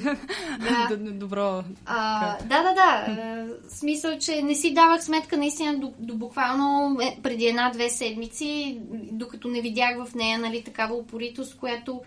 добро. 0.97 1.63
Да, 1.85 2.37
да, 2.63 2.73
да. 2.73 3.47
Смисъл, 3.69 4.17
че 4.19 4.41
не 4.41 4.55
си 4.55 4.73
давах 4.73 5.03
сметка 5.03 5.37
наистина 5.37 5.77
до, 5.77 5.93
до 5.99 6.15
буквално 6.15 6.97
е, 7.01 7.17
преди 7.23 7.45
една-две 7.45 7.89
седмици, 7.89 8.77
докато 9.11 9.47
не 9.47 9.61
видях 9.61 10.05
в 10.05 10.15
нея 10.15 10.39
нали, 10.39 10.63
такава 10.63 10.95
упоритост, 10.95 11.57
която 11.57 12.01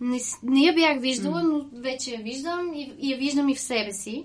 не, 0.00 0.18
не 0.42 0.60
я 0.60 0.74
бях 0.74 1.00
виждала, 1.00 1.42
но 1.42 1.80
вече 1.80 2.10
я 2.10 2.22
виждам 2.22 2.74
и, 2.74 2.92
и 3.00 3.10
я 3.10 3.16
виждам 3.16 3.48
и 3.48 3.54
в 3.54 3.60
себе 3.60 3.92
си. 3.92 4.24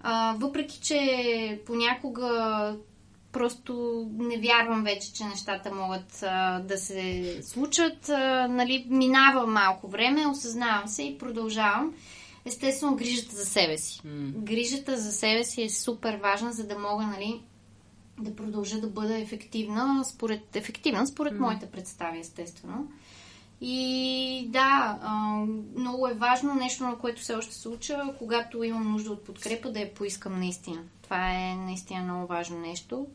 А, 0.00 0.34
въпреки, 0.38 0.80
че 0.80 1.60
понякога 1.66 2.76
просто 3.32 4.04
не 4.12 4.38
вярвам 4.38 4.84
вече, 4.84 5.12
че 5.12 5.24
нещата 5.24 5.74
могат 5.74 6.22
а, 6.22 6.60
да 6.60 6.78
се 6.78 7.38
случат. 7.42 8.08
А, 8.08 8.48
нали, 8.48 8.86
минава 8.90 9.46
малко 9.46 9.88
време, 9.88 10.26
осъзнавам 10.26 10.88
се 10.88 11.02
и 11.02 11.18
продължавам. 11.18 11.94
Естествено, 12.44 12.96
грижата 12.96 13.36
за 13.36 13.46
себе 13.46 13.78
си. 13.78 14.00
Mm. 14.06 14.32
Грижата 14.32 14.96
за 14.96 15.12
себе 15.12 15.44
си 15.44 15.62
е 15.62 15.70
супер 15.70 16.16
важна, 16.16 16.52
за 16.52 16.66
да 16.66 16.78
мога 16.78 17.06
нали, 17.06 17.40
да 18.20 18.36
продължа 18.36 18.80
да 18.80 18.86
бъда 18.86 19.18
ефективна, 19.18 20.04
според, 20.04 20.56
ефективна 20.56 21.06
според 21.06 21.34
mm. 21.34 21.38
моите 21.38 21.66
представи, 21.66 22.18
естествено. 22.18 22.88
И 23.60 24.46
да, 24.48 24.98
много 25.76 26.08
е 26.08 26.14
важно 26.14 26.54
нещо, 26.54 26.84
на 26.84 26.98
което 26.98 27.22
все 27.22 27.34
още 27.34 27.54
се 27.54 27.68
уча, 27.68 28.14
когато 28.18 28.62
имам 28.64 28.92
нужда 28.92 29.12
от 29.12 29.24
подкрепа, 29.24 29.72
да 29.72 29.80
я 29.80 29.94
поискам 29.94 30.38
наистина. 30.38 30.82
Това 31.02 31.30
е 31.30 31.54
наистина 31.54 32.02
много 32.02 32.26
важно 32.26 32.58
нещо. 32.58 33.06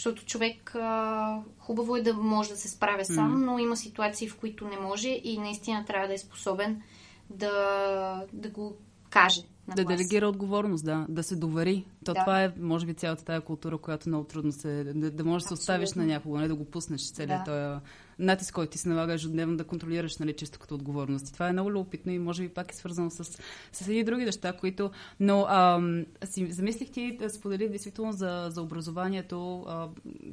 Защото 0.00 0.24
човек 0.24 0.74
а, 0.74 1.42
хубаво 1.58 1.96
е 1.96 2.02
да 2.02 2.14
може 2.14 2.50
да 2.50 2.56
се 2.56 2.68
справя 2.68 3.04
сам, 3.04 3.36
mm. 3.36 3.44
но 3.44 3.58
има 3.58 3.76
ситуации, 3.76 4.28
в 4.28 4.36
които 4.36 4.68
не 4.68 4.76
може 4.76 5.08
и 5.08 5.38
наистина 5.38 5.84
трябва 5.84 6.08
да 6.08 6.14
е 6.14 6.18
способен 6.18 6.82
да, 7.30 8.24
да 8.32 8.50
го 8.50 8.76
каже. 9.10 9.42
да 9.76 9.84
глас. 9.84 9.96
делегира 9.96 10.28
отговорност, 10.28 10.84
да, 10.84 11.06
да 11.08 11.22
се 11.22 11.36
довери. 11.36 11.84
То 12.04 12.14
да. 12.14 12.20
това 12.20 12.44
е, 12.44 12.52
може 12.58 12.86
би, 12.86 12.94
цялата 12.94 13.24
тази 13.24 13.44
култура, 13.44 13.78
която 13.78 14.08
много 14.08 14.24
трудно 14.24 14.52
се. 14.52 14.84
да, 14.84 15.10
да 15.10 15.24
можеш 15.24 15.42
да 15.42 15.48
се 15.48 15.54
оставиш 15.54 15.92
на 15.92 16.06
някого, 16.06 16.38
не 16.38 16.48
да 16.48 16.54
го 16.54 16.64
пуснеш 16.64 17.12
целият 17.12 17.44
да. 17.44 17.74
този 17.74 17.90
натиск, 18.20 18.54
който 18.54 18.72
ти 18.72 18.78
се 18.78 18.88
налага 18.88 19.14
ежедневно 19.14 19.56
да 19.56 19.64
контролираш, 19.64 20.18
нали, 20.18 20.32
чисто 20.32 20.58
като 20.58 20.74
отговорност. 20.74 21.28
И 21.28 21.32
това 21.32 21.48
е 21.48 21.52
много 21.52 21.70
любопитно 21.70 22.12
и 22.12 22.18
може 22.18 22.42
би 22.42 22.48
пак 22.48 22.72
е 22.72 22.76
свързано 22.76 23.10
с, 23.10 23.24
с 23.72 23.88
едни 23.88 24.04
други 24.04 24.24
неща, 24.24 24.52
които... 24.52 24.90
Но 25.20 25.46
ам, 25.48 26.06
си 26.24 26.52
замислих 26.52 26.90
ти 26.90 27.16
да 27.16 27.30
сподели 27.30 27.68
действително 27.68 28.12
за, 28.12 28.46
за 28.50 28.62
образованието, 28.62 29.62
а, 29.68 29.88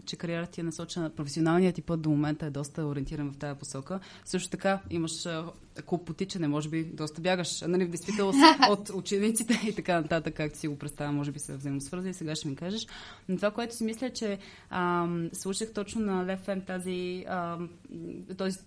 че 0.06 0.16
кариерата 0.16 0.52
ти 0.52 0.62
е 0.62 0.64
насочена, 0.64 1.10
професионалният 1.10 1.76
ти 1.76 1.82
път 1.82 2.02
до 2.02 2.10
момента 2.10 2.46
е 2.46 2.50
доста 2.50 2.86
ориентиран 2.86 3.32
в 3.32 3.38
тази 3.38 3.60
посока. 3.60 4.00
Също 4.26 4.50
така 4.50 4.80
имаш 4.90 5.28
клуб 5.86 6.06
потичане, 6.06 6.48
може 6.48 6.70
би 6.70 6.84
доста 6.84 7.22
бягаш, 7.22 7.62
нали, 7.62 7.86
в 7.86 7.90
действителност 7.90 8.40
от 8.70 8.90
учениците 8.90 9.62
и 9.68 9.76
така 9.76 10.02
нататък, 10.02 10.34
както 10.34 10.60
си 10.60 10.68
го 10.68 10.78
представя, 10.78 11.12
може 11.12 11.32
би 11.32 11.40
се 11.40 11.56
взаимосвързани, 11.56 12.14
сега 12.14 12.36
ще 12.36 12.48
ми 12.48 12.56
кажеш. 12.56 12.88
Но 13.30 13.36
това, 13.36 13.52
което 13.52 13.76
си 13.76 13.84
мисля, 13.84 14.10
че 14.10 14.38
ам, 14.70 15.30
слушах 15.34 15.74
точно 15.74 16.02
на 16.02 16.26
Лев 16.26 16.50
тази 16.68 17.26
ам, 17.28 17.70
този, 18.38 18.58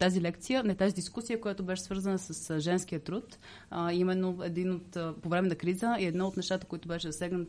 тази 0.00 0.20
лекция, 0.20 0.64
не 0.64 0.74
тази 0.74 0.94
дискусия, 0.94 1.40
която 1.40 1.62
беше 1.62 1.82
свързана 1.82 2.18
с 2.18 2.60
женския 2.60 3.00
труд. 3.00 3.38
А, 3.70 3.92
именно 3.92 4.38
един 4.42 4.72
от, 4.72 5.20
по 5.22 5.28
време 5.28 5.48
на 5.48 5.54
криза 5.54 5.96
и 5.98 6.04
едно 6.04 6.26
от 6.26 6.36
нещата, 6.36 6.66
които 6.66 6.88
беше 6.88 7.12
засегнат 7.12 7.48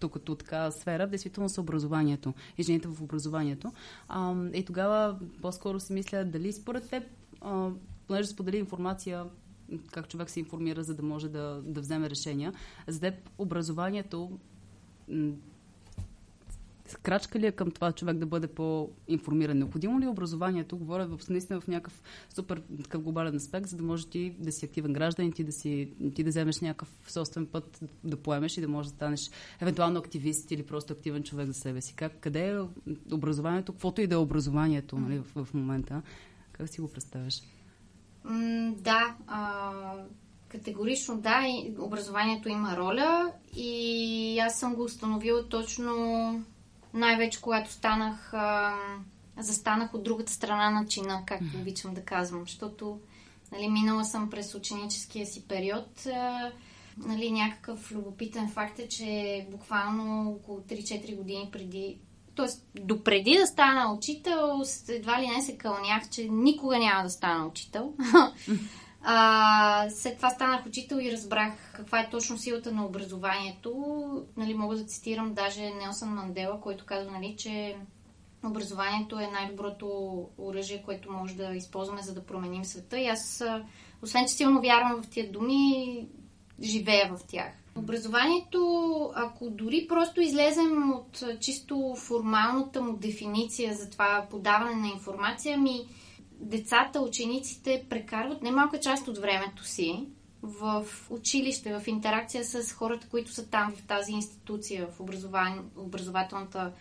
тук 0.00 0.12
като 0.12 0.34
така 0.34 0.70
сфера, 0.70 1.06
действително 1.06 1.48
са 1.48 1.60
образованието 1.60 2.34
и 2.58 2.62
жените 2.62 2.88
в 2.88 3.02
образованието. 3.02 3.72
А, 4.08 4.34
и 4.54 4.64
тогава 4.64 5.18
по-скоро 5.42 5.80
си 5.80 5.92
мисля 5.92 6.24
дали 6.24 6.52
според 6.52 6.90
теб, 6.90 7.02
понеже 8.06 8.28
сподели 8.28 8.56
информация 8.56 9.24
как 9.92 10.08
човек 10.08 10.30
се 10.30 10.40
информира, 10.40 10.82
за 10.82 10.94
да 10.94 11.02
може 11.02 11.28
да, 11.28 11.62
да 11.64 11.80
вземе 11.80 12.10
решения. 12.10 12.52
За 12.88 13.00
теб 13.00 13.14
образованието 13.38 14.38
крачка 17.02 17.38
ли 17.38 17.46
е 17.46 17.52
към 17.52 17.70
това 17.70 17.92
човек 17.92 18.16
да 18.16 18.26
бъде 18.26 18.46
по-информиран? 18.46 19.58
Необходимо 19.58 20.00
ли 20.00 20.04
е 20.04 20.08
образованието? 20.08 20.76
Говоря 20.76 21.06
в, 21.06 21.28
наистина 21.28 21.60
в 21.60 21.68
някакъв 21.68 22.02
супер 22.34 22.62
такъв 22.82 23.02
глобален 23.02 23.36
аспект, 23.36 23.68
за 23.68 23.76
да 23.76 23.82
може 23.82 24.06
ти 24.06 24.34
да 24.38 24.52
си 24.52 24.64
активен 24.64 24.92
гражданин, 24.92 25.32
ти 25.32 25.44
да, 25.44 25.52
си, 25.52 25.88
ти 26.14 26.24
да 26.24 26.30
вземеш 26.30 26.60
някакъв 26.60 26.88
собствен 27.08 27.46
път 27.46 27.80
да 28.04 28.16
поемеш 28.16 28.56
и 28.56 28.60
да 28.60 28.68
можеш 28.68 28.90
да 28.90 28.96
станеш 28.96 29.30
евентуално 29.60 29.98
активист 29.98 30.50
или 30.50 30.62
просто 30.62 30.92
активен 30.92 31.22
човек 31.22 31.46
за 31.46 31.54
себе 31.54 31.80
си. 31.80 31.94
Как, 31.94 32.20
къде 32.20 32.50
е 32.50 32.60
образованието? 33.14 33.72
Каквото 33.72 34.00
и 34.00 34.06
да 34.06 34.14
е 34.14 34.18
образованието 34.18 34.98
нали, 34.98 35.18
в, 35.18 35.44
в 35.44 35.54
момента? 35.54 36.02
Как 36.52 36.68
си 36.68 36.80
го 36.80 36.88
представяш? 36.88 37.42
Да, 38.76 39.14
а, 39.26 39.72
категорично 40.48 41.20
да, 41.20 41.46
образованието 41.78 42.48
има 42.48 42.76
роля 42.76 43.32
и 43.56 44.38
аз 44.38 44.58
съм 44.58 44.74
го 44.74 44.82
установила 44.82 45.48
точно 45.48 46.44
най-вече 46.94 47.40
когато 47.40 47.72
станах 47.72 48.34
а, 48.34 48.74
застанах 49.38 49.94
от 49.94 50.02
другата 50.02 50.32
страна 50.32 50.70
на 50.70 50.86
чина, 50.86 51.22
както 51.26 51.58
обичам 51.60 51.94
да 51.94 52.02
казвам, 52.02 52.40
защото 52.40 53.00
нали, 53.52 53.68
минала 53.68 54.04
съм 54.04 54.30
през 54.30 54.54
ученическия 54.54 55.26
си 55.26 55.48
период. 55.48 56.06
А, 56.06 56.52
нали, 56.96 57.32
някакъв 57.32 57.92
любопитен 57.92 58.48
факт 58.48 58.78
е, 58.78 58.88
че 58.88 59.46
буквално 59.50 60.30
около 60.30 60.60
3-4 60.60 61.16
години 61.16 61.48
преди 61.52 61.98
Тоест, 62.34 62.66
допреди 62.74 63.36
да 63.38 63.46
стана 63.46 63.94
учител, 63.94 64.62
едва 64.88 65.22
ли 65.22 65.28
не 65.28 65.42
се 65.42 65.58
кълнях, 65.58 66.10
че 66.10 66.28
никога 66.28 66.78
няма 66.78 67.02
да 67.02 67.10
стана 67.10 67.46
учител. 67.46 67.92
А, 69.04 69.90
след 69.90 70.16
това 70.16 70.30
станах 70.30 70.66
учител 70.66 70.96
и 70.96 71.12
разбрах 71.12 71.72
каква 71.74 72.00
е 72.00 72.10
точно 72.10 72.38
силата 72.38 72.72
на 72.72 72.86
образованието. 72.86 73.72
Нали, 74.36 74.54
мога 74.54 74.76
да 74.76 74.84
цитирам 74.84 75.34
даже 75.34 75.70
Нелсън 75.70 76.08
Мандела, 76.08 76.60
който 76.60 76.86
казва, 76.86 77.12
нали, 77.12 77.34
че 77.38 77.76
образованието 78.44 79.18
е 79.18 79.30
най-доброто 79.32 79.88
оръжие, 80.38 80.82
което 80.82 81.12
може 81.12 81.34
да 81.34 81.54
използваме, 81.54 82.02
за 82.02 82.14
да 82.14 82.26
променим 82.26 82.64
света. 82.64 82.98
И 82.98 83.06
аз, 83.06 83.44
освен 84.02 84.26
че 84.26 84.34
силно 84.34 84.60
вярвам 84.60 85.02
в 85.02 85.08
тия 85.08 85.32
думи, 85.32 86.08
живея 86.62 87.14
в 87.16 87.26
тях. 87.26 87.52
Образованието, 87.76 88.60
ако 89.14 89.50
дори 89.50 89.86
просто 89.88 90.20
излезем 90.20 90.92
от 90.92 91.22
чисто 91.40 91.94
формалната 91.96 92.82
му 92.82 92.96
дефиниция 92.96 93.74
за 93.74 93.90
това 93.90 94.26
подаване 94.30 94.76
на 94.76 94.88
информация, 94.88 95.58
ми 95.58 95.86
децата, 96.40 97.00
учениците 97.00 97.84
прекарват 97.90 98.42
немалка 98.42 98.80
част 98.80 99.08
от 99.08 99.18
времето 99.18 99.64
си 99.64 100.06
в 100.42 100.86
училище, 101.10 101.78
в 101.78 101.88
интеракция 101.88 102.44
с 102.44 102.72
хората, 102.72 103.08
които 103.10 103.32
са 103.32 103.46
там 103.46 103.72
в 103.76 103.82
тази 103.86 104.12
институция, 104.12 104.86
в 104.86 105.00
образование, 105.00 105.60
образователната 105.76 106.72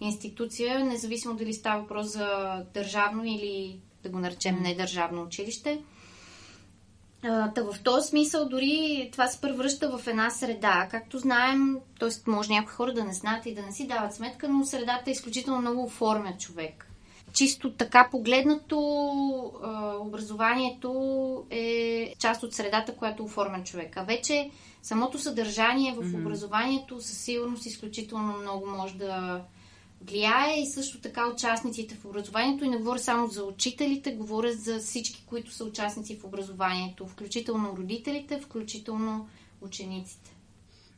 институция, 0.00 0.84
независимо 0.84 1.34
дали 1.34 1.54
става 1.54 1.80
въпрос 1.80 2.06
за 2.06 2.56
държавно 2.74 3.24
или 3.24 3.80
да 4.02 4.08
го 4.08 4.18
наречем 4.18 4.62
недържавно 4.62 5.22
училище. 5.22 5.82
Та 7.22 7.52
в 7.56 7.82
този 7.84 8.08
смисъл 8.08 8.48
дори 8.48 9.08
това 9.12 9.26
се 9.26 9.40
превръща 9.40 9.98
в 9.98 10.06
една 10.06 10.30
среда. 10.30 10.88
Както 10.90 11.18
знаем, 11.18 11.78
т.е. 12.00 12.30
може 12.30 12.52
някои 12.52 12.72
хора 12.72 12.92
да 12.92 13.04
не 13.04 13.12
знаят 13.12 13.46
и 13.46 13.54
да 13.54 13.62
не 13.62 13.72
си 13.72 13.86
дават 13.86 14.14
сметка, 14.14 14.48
но 14.48 14.64
средата 14.64 15.10
е 15.10 15.12
изключително 15.12 15.60
много 15.60 15.84
оформя 15.84 16.36
човек. 16.38 16.86
Чисто 17.32 17.72
така 17.72 18.08
погледнато, 18.10 18.78
образованието 20.00 21.44
е 21.50 22.14
част 22.18 22.42
от 22.42 22.54
средата, 22.54 22.96
която 22.96 23.24
оформя 23.24 23.64
човек. 23.64 23.96
А 23.96 24.02
вече 24.02 24.50
самото 24.82 25.18
съдържание 25.18 25.94
в 25.98 26.14
образованието 26.14 27.00
със 27.00 27.18
сигурност 27.18 27.66
изключително 27.66 28.38
много 28.38 28.66
може 28.66 28.94
да 28.94 29.40
влияе 30.00 30.60
и 30.62 30.66
също 30.66 31.00
така 31.00 31.28
участниците 31.28 31.94
в 31.94 32.04
образованието. 32.04 32.64
И 32.64 32.68
не 32.68 32.76
говоря 32.76 32.98
само 32.98 33.28
за 33.28 33.44
учителите, 33.44 34.12
говоря 34.12 34.52
за 34.52 34.78
всички, 34.78 35.24
които 35.26 35.52
са 35.52 35.64
участници 35.64 36.16
в 36.16 36.24
образованието, 36.24 37.06
включително 37.06 37.76
родителите, 37.76 38.40
включително 38.40 39.28
учениците. 39.60 40.39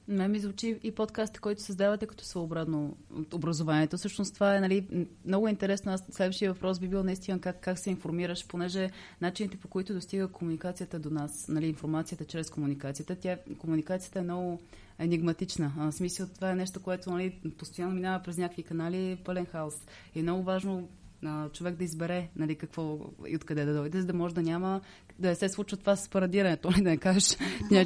Ме 0.09 0.29
ми 0.29 0.39
звучи 0.39 0.79
и 0.83 0.93
подкаста, 0.93 1.41
който 1.41 1.63
създавате 1.63 2.07
като 2.07 2.25
своеобразно 2.25 2.97
образованието. 3.35 3.97
Всъщност 3.97 4.35
това 4.35 4.57
е 4.57 4.61
нали, 4.61 5.07
много 5.25 5.49
интересно. 5.49 5.93
Аз 5.93 6.05
следващия 6.11 6.53
въпрос 6.53 6.79
би 6.79 6.89
бил 6.89 7.03
наистина 7.03 7.41
как, 7.41 7.61
как 7.61 7.79
се 7.79 7.91
информираш, 7.91 8.47
понеже 8.47 8.91
начините 9.21 9.57
по 9.57 9.69
които 9.69 9.95
достига 9.95 10.29
комуникацията 10.29 10.99
до 10.99 11.11
нас, 11.11 11.49
нали, 11.49 11.67
информацията 11.67 12.25
чрез 12.25 12.51
комуникацията, 12.51 13.17
тя, 13.17 13.39
комуникацията 13.59 14.19
е 14.19 14.23
много 14.23 14.61
енигматична. 14.99 15.73
А, 15.79 15.91
в 15.91 15.95
смисъл 15.95 16.27
това 16.35 16.51
е 16.51 16.55
нещо, 16.55 16.83
което 16.83 17.11
нали, 17.11 17.41
постоянно 17.59 17.95
минава 17.95 18.23
през 18.25 18.39
някакви 18.39 18.63
канали, 18.63 19.19
пълен 19.25 19.47
хаос. 19.47 19.75
И 20.15 20.21
е 20.21 20.23
много 20.23 20.43
важно 20.43 20.89
а, 21.25 21.49
човек 21.49 21.75
да 21.75 21.85
избере 21.85 22.29
нали, 22.37 22.55
какво 22.55 22.99
и 23.29 23.37
откъде 23.37 23.65
да 23.65 23.75
дойде, 23.75 24.01
за 24.01 24.07
да 24.07 24.13
може 24.13 24.35
да 24.35 24.43
няма 24.43 24.81
да 25.19 25.35
се 25.35 25.49
случва 25.49 25.77
това 25.77 25.97
с 25.97 26.09
парадирането, 26.09 26.71
нали, 26.71 26.83
да 26.83 26.91
не 26.91 26.97
кажеш, 26.97 27.37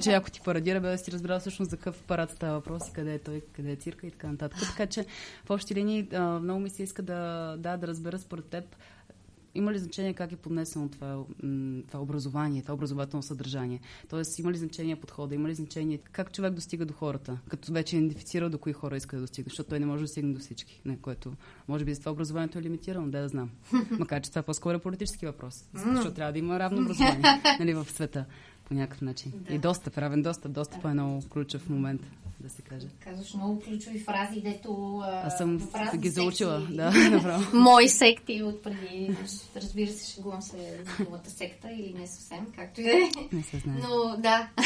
че 0.01 0.13
ако 0.13 0.31
ти 0.31 0.41
парадира, 0.45 0.81
бе 0.81 0.91
да 0.91 0.99
си 0.99 1.13
разбрал 1.13 1.41
всъщност 1.41 1.71
за 1.71 1.77
какъв 1.77 2.03
парад 2.03 2.31
става 2.31 2.55
въпрос 2.55 2.89
и 2.89 2.93
къде 2.93 3.15
е 3.15 3.19
той, 3.19 3.43
къде 3.53 3.73
е 3.73 3.77
цирка 3.77 4.07
и 4.07 4.11
така 4.11 4.27
нататък. 4.27 4.59
Така 4.71 4.87
че 4.87 5.05
в 5.45 5.51
общи 5.51 5.75
линии 5.75 6.09
а, 6.13 6.39
много 6.39 6.61
ми 6.61 6.71
се 6.71 6.83
иска 6.83 7.03
да, 7.03 7.55
да, 7.59 7.77
да 7.77 7.87
разбера 7.87 8.19
според 8.19 8.45
теб 8.45 8.77
има 9.57 9.73
ли 9.73 9.79
значение 9.79 10.15
как 10.15 10.33
е 10.33 10.37
поднесено 10.37 10.89
това, 10.89 11.25
това 11.89 12.01
образование, 12.01 12.63
това 12.63 12.75
образователно 12.75 13.23
съдържание? 13.23 13.81
Тоест, 14.09 14.39
има 14.39 14.53
ли 14.53 14.57
значение 14.57 14.97
подхода, 14.97 15.35
има 15.35 15.49
ли 15.49 15.55
значение 15.55 15.99
как 15.99 16.33
човек 16.33 16.53
достига 16.53 16.87
до 16.87 16.95
хората, 16.95 17.39
като 17.49 17.73
вече 17.73 17.97
е 17.97 17.99
идентифицирал 17.99 18.49
до 18.49 18.59
кои 18.59 18.73
хора 18.73 18.97
иска 18.97 19.17
да 19.17 19.23
достигне, 19.23 19.49
защото 19.51 19.69
той 19.69 19.81
не 19.81 19.87
може 19.87 20.03
да 20.03 20.09
стигне 20.09 20.33
до 20.33 20.41
всички, 20.41 20.81
не, 20.85 20.97
което 20.97 21.33
може 21.69 21.85
би 21.85 21.95
за 21.95 22.01
това 22.01 22.13
образованието 22.13 22.59
е 22.59 22.63
лимитирано, 22.63 23.11
да, 23.11 23.21
да 23.21 23.29
знам. 23.29 23.51
Макар, 23.91 24.23
че 24.23 24.31
това 24.31 24.41
е 24.41 24.43
по-скоро 24.43 24.77
е 24.77 24.81
политически 24.81 25.27
въпрос, 25.27 25.65
защото 25.75 26.15
трябва 26.15 26.33
да 26.33 26.39
има 26.39 26.59
равно 26.59 26.83
образование 26.83 27.23
нали, 27.61 27.75
в 27.75 27.87
света 27.91 28.25
по 28.69 28.75
някакъв 28.75 29.03
начин. 29.03 29.33
Да. 29.35 29.55
И 29.55 29.59
достъп, 29.59 29.99
равен 29.99 30.23
достъп. 30.23 30.53
Достъп 30.53 30.83
да. 30.83 30.89
е 30.89 30.93
много 30.93 31.29
ключов 31.29 31.69
момент, 31.69 32.01
да 32.41 32.49
се 32.49 32.63
каже. 32.63 32.87
Казваш 33.01 33.35
много 33.35 33.61
ключови 33.61 33.99
фрази, 33.99 34.41
дето... 34.41 35.03
Аз 35.05 35.39
съм 35.39 35.71
ги 35.97 36.09
заучила, 36.09 36.61
секти, 36.61 36.77
да, 36.77 37.11
направо. 37.11 37.57
Мои 37.57 37.89
секти 37.89 38.43
от 38.43 38.63
преди. 38.63 39.17
Разбира 39.57 39.91
се, 39.91 40.13
шегувам 40.13 40.43
се 40.43 40.85
за 40.99 41.05
думата 41.05 41.27
секта 41.27 41.69
или 41.73 41.95
не 41.99 42.07
съвсем, 42.07 42.47
както 42.57 42.81
и 42.81 42.85
да 42.85 42.91
е. 42.91 43.11
Не 43.33 43.43
се 43.43 43.59
знае. 43.59 43.77
Но 43.83 44.17
да. 44.17 44.49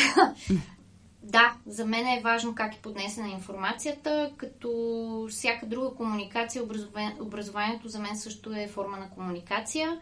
Да, 1.22 1.54
за 1.66 1.86
мен 1.86 2.06
е 2.06 2.20
важно 2.24 2.54
как 2.54 2.74
е 2.74 2.78
поднесена 2.82 3.28
информацията, 3.28 4.32
като 4.36 5.28
всяка 5.30 5.66
друга 5.66 5.94
комуникация, 5.96 6.62
образованието 7.20 7.88
за 7.88 7.98
мен 7.98 8.16
също 8.16 8.54
е 8.54 8.68
форма 8.68 8.96
на 8.96 9.10
комуникация. 9.10 10.00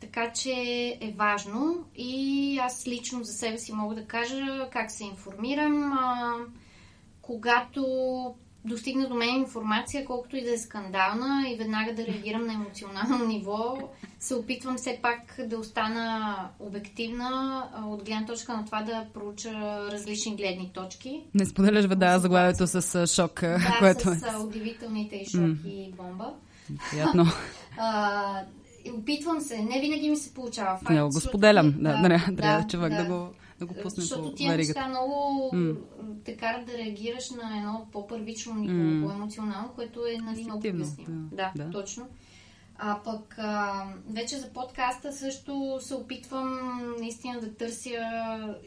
Така 0.00 0.32
че 0.32 0.52
е 1.00 1.14
важно 1.16 1.84
и 1.96 2.58
аз 2.62 2.86
лично 2.86 3.24
за 3.24 3.32
себе 3.32 3.58
си 3.58 3.72
мога 3.72 3.94
да 3.94 4.04
кажа 4.04 4.68
как 4.72 4.90
се 4.90 5.04
информирам. 5.04 5.92
А, 5.92 6.34
когато 7.22 7.84
достигна 8.64 9.08
до 9.08 9.14
мен 9.14 9.36
информация, 9.36 10.04
колкото 10.04 10.36
и 10.36 10.44
да 10.44 10.52
е 10.52 10.58
скандална 10.58 11.44
и 11.48 11.56
веднага 11.56 11.94
да 11.94 12.06
реагирам 12.06 12.46
на 12.46 12.52
емоционално 12.52 13.24
ниво, 13.28 13.78
се 14.20 14.34
опитвам 14.34 14.76
все 14.76 14.98
пак 15.02 15.36
да 15.46 15.58
остана 15.58 16.36
обективна 16.58 17.64
от 17.86 18.04
гледна 18.04 18.26
точка 18.26 18.56
на 18.56 18.64
това 18.64 18.82
да 18.82 19.06
проуча 19.14 19.52
различни 19.92 20.36
гледни 20.36 20.70
точки. 20.74 21.22
Не 21.34 21.46
споделяш 21.46 21.86
веднага 21.86 22.18
заглавието 22.18 22.66
с 22.66 23.06
шок, 23.06 23.40
да, 23.40 23.76
което 23.78 24.00
с 24.00 24.22
е. 24.22 24.36
удивителните 24.36 25.16
и 25.16 25.26
шок 25.26 25.40
mm. 25.40 25.66
и 25.66 25.92
бомба. 25.92 26.34
Приятно. 26.90 27.26
а, 27.78 28.42
опитвам 28.92 29.40
се, 29.40 29.62
не 29.62 29.80
винаги 29.80 30.10
ми 30.10 30.16
се 30.16 30.34
получава. 30.34 30.78
Факт, 30.78 30.90
не, 30.90 31.02
го 31.02 31.20
споделям, 31.20 31.74
да, 31.78 32.02
да, 32.02 32.08
да, 32.08 32.36
трябва 32.36 32.62
да, 32.62 32.68
човек 32.68 32.92
да, 32.92 33.04
да 33.04 33.08
го 33.08 33.28
да 33.60 33.66
го 33.66 33.74
пуснем 33.74 34.02
Защото 34.02 34.34
тия 34.34 34.56
неща 34.56 34.88
много 34.88 35.50
mm. 35.54 35.76
те 36.24 36.36
карат 36.36 36.66
да 36.66 36.78
реагираш 36.78 37.30
на 37.30 37.56
едно 37.58 37.88
по-първично 37.92 38.54
ниво, 38.54 38.74
mm. 38.74 39.06
по-емоционално, 39.06 39.68
което 39.74 40.06
е 40.06 40.16
нали, 40.22 40.44
много 40.44 40.58
обяснимо. 40.58 41.28
Да, 41.32 41.52
да, 41.56 41.64
да, 41.64 41.70
точно. 41.70 42.08
А 42.78 42.98
пък 43.04 43.34
а, 43.38 43.84
вече 44.08 44.36
за 44.36 44.52
подкаста 44.52 45.12
също 45.12 45.78
се 45.80 45.94
опитвам 45.94 46.80
наистина 46.98 47.40
да 47.40 47.54
търся 47.54 47.90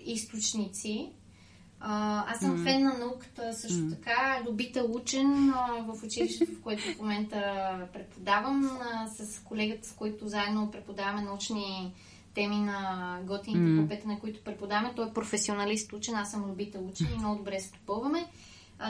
източници, 0.06 1.10
а, 1.86 2.26
аз 2.34 2.39
съм 2.39 2.58
mm. 2.58 2.63
фен 2.63 2.84
на 2.84 2.98
науката 2.98 3.54
също 3.54 3.78
mm. 3.78 3.96
така, 3.96 4.41
любител 4.48 4.86
учен 4.96 5.50
а, 5.50 5.86
в 5.88 6.04
училището, 6.04 6.52
в 6.52 6.62
което 6.62 6.84
в 6.84 7.00
момента 7.00 7.39
преподавам, 7.93 8.80
а, 8.82 9.08
с 9.08 9.39
колегата, 9.39 9.88
с 9.88 9.91
който 9.91 10.28
заедно 10.28 10.72
преподаваме 10.72 11.22
научни 11.22 11.93
теми 12.34 12.56
на 12.56 13.19
готините 13.24 13.62
mm. 13.62 13.82
купета, 13.82 14.08
на 14.08 14.19
които 14.19 14.43
преподаваме. 14.43 14.93
Той 14.96 15.08
е 15.08 15.13
професионалист 15.13 15.93
учен, 15.93 16.15
аз 16.15 16.32
съм 16.32 16.50
любител 16.50 16.88
учен 16.88 17.08
и 17.13 17.17
много 17.17 17.38
добре 17.38 17.60
се 17.60 17.72
допълваме. 17.72 18.26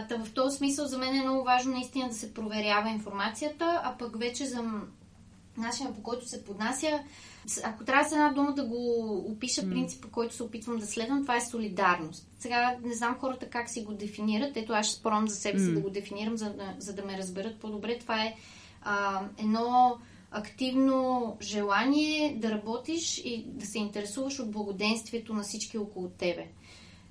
Та 0.10 0.17
в 0.17 0.34
този 0.34 0.58
смисъл 0.58 0.88
за 0.88 0.97
мен 0.97 1.15
е 1.15 1.21
много 1.21 1.43
важно 1.43 1.73
наистина 1.73 2.08
да 2.08 2.15
се 2.15 2.34
проверява 2.34 2.89
информацията, 2.89 3.82
а 3.84 3.97
пък 3.97 4.19
вече 4.19 4.45
за 4.45 4.63
начина 5.57 5.93
по 5.93 6.03
който 6.03 6.29
се 6.29 6.43
поднася, 6.43 6.99
ако 7.63 7.83
трябва 7.83 8.09
с 8.09 8.11
една 8.11 8.31
дума 8.31 8.53
да 8.53 8.65
го 8.65 9.17
опиша 9.31 9.69
принципа, 9.69 10.07
който 10.11 10.35
се 10.35 10.43
опитвам 10.43 10.77
да 10.77 10.85
следвам, 10.85 11.21
това 11.21 11.35
е 11.35 11.41
солидарност. 11.41 12.27
Сега 12.39 12.77
не 12.83 12.93
знам 12.93 13.17
хората 13.19 13.49
как 13.49 13.69
си 13.69 13.83
го 13.83 13.93
дефинират. 13.93 14.57
Ето 14.57 14.73
аз 14.73 14.87
ще 14.87 14.95
спорам 14.95 15.27
за 15.27 15.35
себе 15.35 15.59
си 15.59 15.65
mm. 15.65 15.73
да 15.73 15.79
го 15.79 15.89
дефинирам, 15.89 16.37
за 16.37 16.53
да, 16.53 16.73
за 16.77 16.93
да 16.93 17.05
ме 17.05 17.17
разберат 17.17 17.59
по-добре. 17.59 17.99
Това 17.99 18.23
е 18.23 18.35
а, 18.81 19.21
едно 19.37 19.97
активно 20.31 21.37
желание 21.41 22.35
да 22.39 22.51
работиш 22.51 23.17
и 23.17 23.45
да 23.47 23.65
се 23.65 23.79
интересуваш 23.79 24.39
от 24.39 24.51
благоденствието 24.51 25.33
на 25.33 25.43
всички 25.43 25.77
около 25.77 26.09
тебе. 26.09 26.47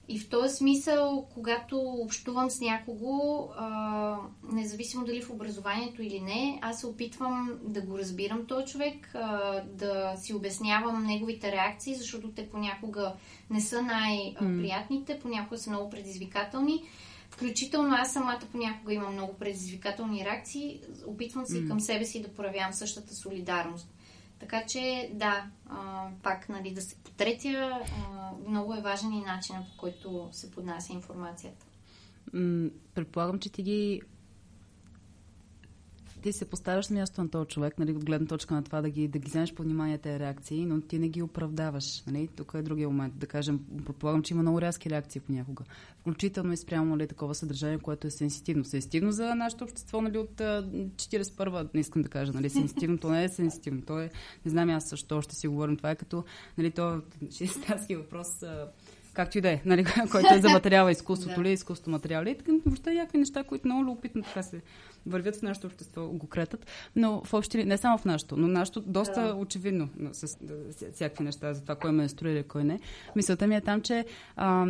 И 0.09 0.19
в 0.19 0.29
този 0.29 0.57
смисъл, 0.57 1.27
когато 1.35 1.79
общувам 1.79 2.51
с 2.51 2.61
някого, 2.61 3.49
а, 3.57 4.17
независимо 4.53 5.05
дали 5.05 5.23
в 5.23 5.31
образованието 5.31 6.03
или 6.03 6.21
не, 6.21 6.59
аз 6.63 6.81
се 6.81 6.87
опитвам 6.87 7.59
да 7.63 7.81
го 7.81 7.99
разбирам 7.99 8.47
този 8.47 8.67
човек, 8.67 9.11
а, 9.15 9.61
да 9.61 10.15
си 10.17 10.35
обяснявам 10.35 11.07
неговите 11.07 11.53
реакции, 11.53 11.95
защото 11.95 12.31
те 12.31 12.51
понякога 12.51 13.15
не 13.51 13.61
са 13.61 13.83
най-приятните, 13.83 15.19
понякога 15.19 15.59
са 15.59 15.71
много 15.71 15.91
предизвикателни. 15.91 16.83
Включително 17.31 17.95
аз 17.95 18.13
самата 18.13 18.41
понякога 18.53 18.95
имам 18.95 19.13
много 19.13 19.35
предизвикателни 19.35 20.25
реакции. 20.25 20.81
Опитвам 21.07 21.47
се 21.47 21.59
и 21.59 21.69
към 21.69 21.81
себе 21.81 22.05
си 22.05 22.23
да 22.23 22.35
проявявам 22.35 22.73
същата 22.73 23.15
солидарност. 23.15 23.89
Така 24.39 24.67
че, 24.67 25.11
да, 25.15 25.45
а, 25.69 26.09
пак, 26.23 26.49
нали, 26.49 26.71
да 26.71 26.83
се 26.83 27.02
потретя, 27.25 27.81
а, 28.11 28.31
много 28.49 28.75
е 28.75 28.81
важен 28.81 29.13
и 29.13 29.21
начинът 29.21 29.65
по 29.69 29.77
който 29.77 30.29
се 30.33 30.51
поднася 30.51 30.93
информацията. 30.93 31.67
Предполагам, 32.95 33.39
че 33.39 33.53
ти 33.53 33.63
ги 33.63 34.01
ти 36.23 36.33
се 36.33 36.45
поставяш 36.45 36.89
на 36.89 37.01
място 37.01 37.23
на 37.23 37.31
този 37.31 37.49
човек, 37.49 37.79
нали, 37.79 37.93
от 37.93 38.05
гледна 38.05 38.27
точка 38.27 38.55
на 38.55 38.63
това 38.63 38.83
да 38.83 38.91
ги, 38.91 39.09
да 39.09 39.19
ги 39.19 39.29
вземеш 39.29 39.55
по 39.55 39.63
внимание 39.63 39.99
тези 39.99 40.19
реакции, 40.19 40.67
но 40.67 40.81
ти 40.81 40.99
не 40.99 41.09
ги 41.09 41.23
оправдаваш. 41.23 42.03
Нали? 42.07 42.29
Тук 42.37 42.53
е 42.55 42.63
другия 42.63 42.89
момент. 42.89 43.15
Да 43.17 43.27
кажем, 43.27 43.61
предполагам, 43.87 44.23
че 44.23 44.35
има 44.35 44.43
много 44.43 44.61
рязки 44.61 44.91
реакции 44.91 45.21
понякога. 45.21 45.65
Включително 46.01 46.53
и 46.53 46.57
спрямо 46.57 46.97
нали, 46.97 47.09
такова 47.09 47.35
съдържание, 47.35 47.79
което 47.79 48.07
е 48.07 48.11
сенситивно. 48.11 48.65
Сенситивно 48.65 49.13
за 49.13 49.35
нашето 49.35 49.65
общество 49.65 50.01
нали, 50.01 50.19
от 50.19 50.41
41-а, 50.41 51.69
не 51.75 51.81
искам 51.81 52.03
да 52.03 52.09
кажа. 52.09 52.33
Нали, 52.33 52.51
сенситивно, 52.51 52.99
то 52.99 53.09
не 53.11 53.25
е 53.25 53.29
сенситивно. 53.29 53.83
То 53.83 54.01
е, 54.01 54.11
не 54.45 54.51
знам 54.51 54.71
аз 54.71 54.89
също, 54.89 55.23
ще 55.23 55.35
си 55.35 55.49
говорим. 55.49 55.77
Това 55.77 55.91
е 55.91 55.97
като 55.97 56.25
нали, 56.59 56.71
то 56.71 57.03
60 57.23 57.97
въпрос 57.97 58.45
както 59.13 59.39
и 59.39 59.41
да 59.41 59.51
е, 59.51 59.61
нали, 59.65 59.85
който 60.11 60.35
е 60.35 60.41
за 60.41 60.49
материала, 60.49 60.93
изкуството 60.93 61.35
да. 61.37 61.43
ли, 61.43 61.53
изкуство 61.53 61.91
материали. 61.91 62.31
И 62.31 62.39
така, 62.39 62.53
въобще 62.67 62.95
някакви 62.95 63.19
неща, 63.19 63.45
които 63.45 63.69
много 63.69 63.85
любопитно 63.85 64.23
така 64.23 64.43
се 64.43 64.61
вървят 65.07 65.37
в 65.37 65.43
нашето 65.43 65.67
общество, 65.67 66.09
го 66.09 66.27
кретат. 66.27 66.67
Но 66.97 67.23
в 67.25 67.35
общи, 67.35 67.65
не 67.65 67.77
само 67.77 67.99
в 67.99 68.05
нашото, 68.05 68.37
но 68.37 68.49
нашето 68.49 68.81
доста 68.81 69.23
да. 69.23 69.35
очевидно 69.35 69.89
с, 70.13 70.37
всякакви 70.93 71.25
неща 71.25 71.55
за 71.55 71.63
това, 71.63 71.75
кой 71.75 71.93
менструира, 71.93 72.43
кой 72.43 72.65
не. 72.65 72.81
Мисълта 73.17 73.47
ми 73.47 73.57
е 73.57 73.61
там, 73.61 73.81
че 73.81 74.05
а, 74.37 74.67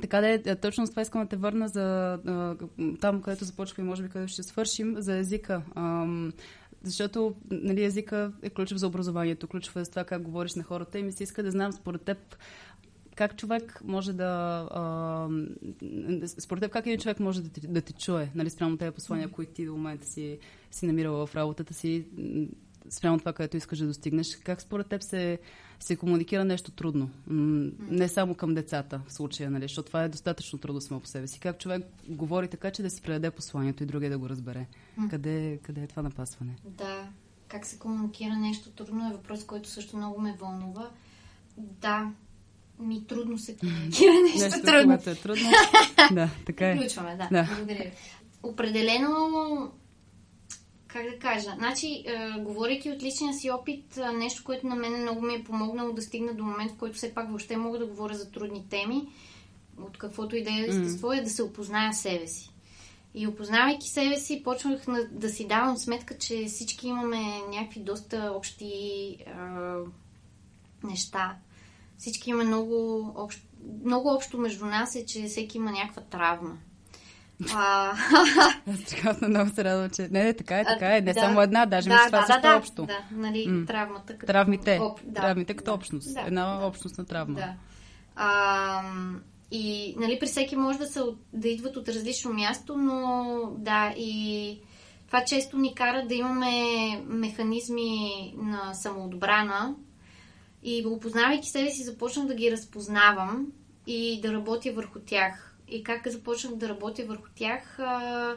така 0.00 0.20
да 0.20 0.28
е, 0.28 0.56
точно 0.56 0.86
с 0.86 0.90
това 0.90 1.02
искам 1.02 1.22
да 1.22 1.28
те 1.28 1.36
върна 1.36 1.68
за 1.68 2.12
а, 2.12 2.56
там, 3.00 3.22
където 3.22 3.44
започваме 3.44 3.86
и 3.86 3.90
може 3.90 4.02
би 4.02 4.08
където 4.08 4.32
ще 4.32 4.42
свършим, 4.42 4.94
за 4.98 5.18
езика. 5.18 5.62
А, 5.74 6.06
защото 6.82 7.34
нали, 7.50 7.84
езика 7.84 8.32
е 8.42 8.50
ключов 8.50 8.78
за 8.78 8.86
образованието, 8.86 9.48
ключов 9.48 9.76
е 9.76 9.84
за 9.84 9.90
това 9.90 10.04
как 10.04 10.22
говориш 10.22 10.54
на 10.54 10.62
хората 10.62 10.98
и 10.98 11.02
ми 11.02 11.12
се 11.12 11.22
иска 11.22 11.42
да 11.42 11.50
знам 11.50 11.72
според 11.72 12.02
теб 12.02 12.36
как 13.18 13.36
човек 13.36 13.80
може 13.84 14.12
да... 14.12 14.68
А, 14.70 15.28
според 16.38 16.62
теб, 16.62 16.72
как 16.72 16.86
един 16.86 17.00
човек 17.00 17.20
може 17.20 17.42
да, 17.42 17.50
да 17.68 17.80
те 17.80 17.92
чуе, 17.92 18.30
нали, 18.34 18.50
спрямо 18.50 18.76
тези 18.76 18.90
послания, 18.90 19.28
които 19.28 19.52
ти 19.52 19.66
до 19.66 19.72
момента 19.72 20.06
си, 20.06 20.38
си 20.70 20.86
намирала 20.86 21.26
в 21.26 21.34
работата 21.34 21.74
си, 21.74 22.06
спрямо 22.90 23.18
това, 23.18 23.32
което 23.32 23.56
искаш 23.56 23.78
да 23.78 23.86
достигнеш, 23.86 24.36
как 24.36 24.60
според 24.60 24.86
теб 24.86 25.02
се, 25.02 25.38
се 25.80 25.96
комуникира 25.96 26.44
нещо 26.44 26.70
трудно? 26.70 27.10
Не 27.80 28.08
само 28.08 28.34
към 28.34 28.54
децата 28.54 29.00
в 29.06 29.12
случая, 29.12 29.50
нали, 29.50 29.64
защото 29.64 29.86
това 29.86 30.04
е 30.04 30.08
достатъчно 30.08 30.58
трудно 30.58 30.80
само 30.80 31.00
по 31.00 31.06
себе 31.06 31.26
си. 31.26 31.40
Как 31.40 31.58
човек 31.58 31.86
говори 32.08 32.48
така, 32.48 32.70
че 32.70 32.82
да 32.82 32.90
си 32.90 33.02
предаде 33.02 33.30
посланието 33.30 33.82
и 33.82 33.86
другия 33.86 34.10
да 34.10 34.18
го 34.18 34.28
разбере? 34.28 34.66
Къде, 35.10 35.58
къде 35.62 35.82
е 35.82 35.86
това 35.86 36.02
напасване? 36.02 36.56
Да, 36.64 37.08
как 37.48 37.66
се 37.66 37.78
комуникира 37.78 38.36
нещо 38.36 38.70
трудно 38.70 39.08
е 39.08 39.12
въпрос, 39.12 39.44
който 39.44 39.68
също 39.68 39.96
много 39.96 40.20
ме 40.20 40.36
вълнува. 40.40 40.90
Да, 41.56 42.12
ми 42.80 43.06
трудно 43.06 43.38
се 43.38 43.56
комуникира 43.56 44.12
нещо, 44.12 44.38
нещо 44.38 44.62
трудно. 44.62 44.94
е 44.94 45.14
трудно. 45.14 45.50
да, 46.12 46.30
така 46.46 46.70
е. 46.70 46.76
Включваме, 46.76 47.16
да. 47.16 47.28
да. 47.32 47.48
Благодаря 47.56 47.84
ви. 47.84 47.92
Определено, 48.42 49.72
как 50.86 51.10
да 51.10 51.18
кажа, 51.18 51.54
значи, 51.58 52.04
е, 52.06 52.40
говорейки 52.40 52.90
от 52.90 53.02
личния 53.02 53.34
си 53.34 53.50
опит, 53.50 53.96
е, 53.96 54.12
нещо, 54.12 54.44
което 54.44 54.66
на 54.66 54.76
мен 54.76 55.02
много 55.02 55.22
ми 55.22 55.34
е 55.34 55.44
помогнало 55.44 55.92
да 55.92 56.02
стигна 56.02 56.34
до 56.34 56.44
момент, 56.44 56.72
в 56.72 56.76
който 56.76 56.96
все 56.96 57.14
пак 57.14 57.28
въобще 57.28 57.56
мога 57.56 57.78
да 57.78 57.86
говоря 57.86 58.14
за 58.14 58.30
трудни 58.30 58.64
теми, 58.70 59.08
от 59.78 59.98
каквото 59.98 60.36
и 60.36 60.44
да 60.44 60.50
е 60.50 60.66
естество, 60.68 61.08
mm. 61.08 61.18
е 61.18 61.22
да 61.22 61.30
се 61.30 61.42
опозная 61.42 61.94
себе 61.94 62.26
си. 62.26 62.50
И 63.14 63.26
опознавайки 63.26 63.88
себе 63.88 64.16
си, 64.16 64.42
почнах 64.44 64.80
да 65.10 65.28
си 65.28 65.46
давам 65.46 65.76
сметка, 65.76 66.18
че 66.18 66.44
всички 66.48 66.88
имаме 66.88 67.18
някакви 67.50 67.80
доста 67.80 68.32
общи 68.36 68.66
е, 68.66 69.34
неща 70.82 71.36
всички 71.98 72.30
има 72.30 72.44
много 72.44 73.06
общо, 73.16 73.42
много 73.84 74.08
общо 74.08 74.38
между 74.38 74.66
нас 74.66 74.94
е, 74.94 75.06
че 75.06 75.22
всеки 75.22 75.56
има 75.56 75.70
някаква 75.70 76.02
травма. 76.02 76.56
А... 77.54 77.90
Аз 78.72 78.78
страхотно 78.78 79.28
много 79.28 79.50
се 79.50 79.64
радвам, 79.64 79.90
че... 79.90 80.08
Не, 80.10 80.32
така 80.32 80.60
е, 80.60 80.64
така 80.64 80.96
е. 80.96 81.00
Не 81.00 81.12
да, 81.12 81.20
само 81.20 81.40
една, 81.40 81.66
даже 81.66 81.88
да, 81.88 81.94
мисля, 81.94 82.06
това 82.06 82.20
да, 82.20 82.26
също 82.26 82.42
да, 82.42 82.48
е 82.48 82.56
общо. 82.56 82.86
Да, 82.86 83.04
нали, 83.10 83.48
mm. 83.48 83.66
травмата 83.66 84.12
като... 84.12 84.26
Травмите. 84.26 84.78
Об... 84.82 85.00
Да, 85.04 85.20
Травмите 85.20 85.54
като 85.54 85.70
да, 85.70 85.74
общност. 85.74 86.14
Да, 86.14 86.20
една 86.20 86.58
да, 86.58 86.66
общностна 86.66 87.04
травма. 87.04 87.34
Да. 87.34 87.54
А, 88.16 88.82
и, 89.50 89.94
нали, 89.98 90.18
при 90.18 90.26
всеки 90.26 90.56
може 90.56 90.78
да, 90.78 90.86
са, 90.86 91.06
да 91.32 91.48
идват 91.48 91.76
от 91.76 91.88
различно 91.88 92.32
място, 92.32 92.76
но 92.76 93.52
да, 93.58 93.94
и 93.96 94.60
това 95.06 95.24
често 95.24 95.58
ни 95.58 95.74
кара 95.74 96.06
да 96.08 96.14
имаме 96.14 96.52
механизми 97.06 98.10
на 98.36 98.74
самоотбрана, 98.74 99.74
и 100.62 100.86
опознавайки 100.86 101.48
себе 101.48 101.70
си, 101.70 101.84
започнах 101.84 102.26
да 102.26 102.34
ги 102.34 102.50
разпознавам 102.50 103.52
и 103.86 104.20
да 104.20 104.32
работя 104.32 104.72
върху 104.72 104.98
тях. 104.98 105.56
И 105.68 105.82
как 105.82 106.08
започнах 106.08 106.54
да 106.54 106.68
работя 106.68 107.04
върху 107.04 107.28
тях? 107.34 107.78
А, 107.78 108.34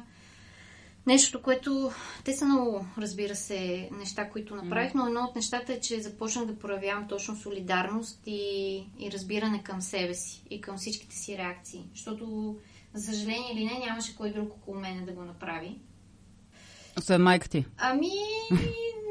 нещо, 1.08 1.42
което... 1.42 1.92
Те 2.24 2.34
са 2.34 2.46
много, 2.46 2.86
разбира 2.98 3.36
се, 3.36 3.90
неща, 3.92 4.30
които 4.30 4.56
направих, 4.56 4.94
но 4.94 5.08
едно 5.08 5.22
от 5.22 5.36
нещата 5.36 5.74
е, 5.74 5.80
че 5.80 6.02
започнах 6.02 6.46
да 6.46 6.60
проявявам 6.60 7.08
точно 7.08 7.36
солидарност 7.36 8.22
и, 8.26 8.76
и 9.00 9.12
разбиране 9.12 9.64
към 9.64 9.82
себе 9.82 10.14
си 10.14 10.44
и 10.50 10.62
към 10.62 10.78
всичките 10.78 11.16
си 11.16 11.38
реакции. 11.38 11.90
Защото, 11.92 12.56
за 12.94 13.06
съжаление 13.06 13.54
или 13.54 13.66
не, 13.66 13.86
нямаше 13.86 14.16
кой 14.16 14.32
друг 14.32 14.54
около 14.54 14.80
мене 14.80 15.06
да 15.06 15.12
го 15.12 15.22
направи. 15.24 15.80
Освен 17.02 17.24
майка 17.24 17.50
ти? 17.50 17.66
Ами, 17.78 18.10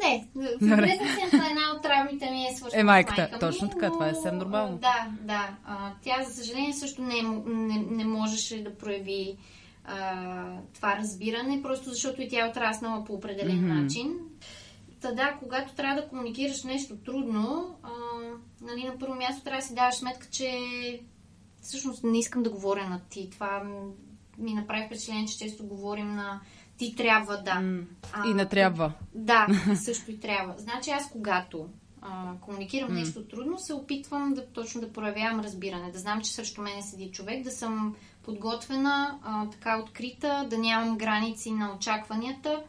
не. 0.02 0.28
Влезницата 0.60 1.36
на 1.36 1.50
една 1.50 1.72
от 1.76 1.82
травмите 1.82 2.30
ми 2.30 2.46
е 2.46 2.56
свършена 2.56 2.80
е, 2.80 2.84
майката. 2.84 3.20
Майка 3.22 3.38
Точно 3.38 3.66
ми, 3.66 3.72
така, 3.72 3.86
но... 3.86 3.92
това 3.92 4.08
е 4.08 4.14
съвсем 4.14 4.38
нормално. 4.38 4.78
Да, 4.78 5.08
да. 5.20 5.56
А, 5.64 5.92
тя, 6.02 6.24
за 6.24 6.34
съжаление, 6.34 6.72
също 6.72 7.02
не, 7.02 7.22
не, 7.46 7.86
не 7.90 8.04
можеше 8.04 8.64
да 8.64 8.74
прояви 8.78 9.36
а, 9.84 10.44
това 10.74 10.96
разбиране, 10.96 11.62
просто 11.62 11.90
защото 11.90 12.22
и 12.22 12.28
тя 12.28 12.46
е 12.46 12.50
отраснала 12.50 13.04
по 13.04 13.12
определен 13.12 13.60
mm-hmm. 13.60 13.82
начин. 13.82 14.18
Та 15.00 15.12
да, 15.12 15.36
когато 15.42 15.74
трябва 15.74 16.02
да 16.02 16.08
комуникираш 16.08 16.62
нещо 16.62 16.96
трудно, 16.96 17.76
а, 17.82 17.90
нали, 18.60 18.84
на 18.84 18.98
първо 18.98 19.14
място 19.14 19.44
трябва 19.44 19.60
да 19.60 19.66
си 19.66 19.74
даваш 19.74 19.94
сметка, 19.94 20.26
че 20.30 20.60
всъщност 21.60 22.04
не 22.04 22.18
искам 22.18 22.42
да 22.42 22.50
говоря 22.50 22.88
на 22.88 23.00
ти. 23.10 23.30
Това 23.30 23.62
ми 24.38 24.54
направи 24.54 24.86
впечатление, 24.86 25.26
че 25.26 25.38
често 25.38 25.66
говорим 25.66 26.14
на 26.14 26.40
ти 26.80 26.94
трябва 26.96 27.36
да. 27.36 27.50
Mm. 27.50 27.84
А, 28.12 28.30
и 28.30 28.34
не 28.34 28.46
трябва. 28.46 28.92
Да, 29.14 29.46
също 29.76 30.10
и 30.10 30.20
трябва. 30.20 30.54
Значи 30.58 30.90
аз 30.90 31.10
когато 31.10 31.68
а, 32.02 32.32
комуникирам 32.40 32.90
mm. 32.90 32.94
нещо 32.94 33.24
трудно, 33.24 33.58
се 33.58 33.74
опитвам 33.74 34.34
да 34.34 34.46
точно 34.46 34.80
да 34.80 34.92
проявявам 34.92 35.40
разбиране, 35.40 35.92
да 35.92 35.98
знам, 35.98 36.20
че 36.20 36.32
срещу 36.32 36.62
мене 36.62 36.82
седи 36.82 37.10
човек, 37.10 37.44
да 37.44 37.50
съм 37.50 37.96
подготвена, 38.22 39.18
а, 39.24 39.50
така 39.50 39.78
открита, 39.78 40.46
да 40.50 40.58
нямам 40.58 40.98
граници 40.98 41.50
на 41.50 41.74
очакванията. 41.76 42.62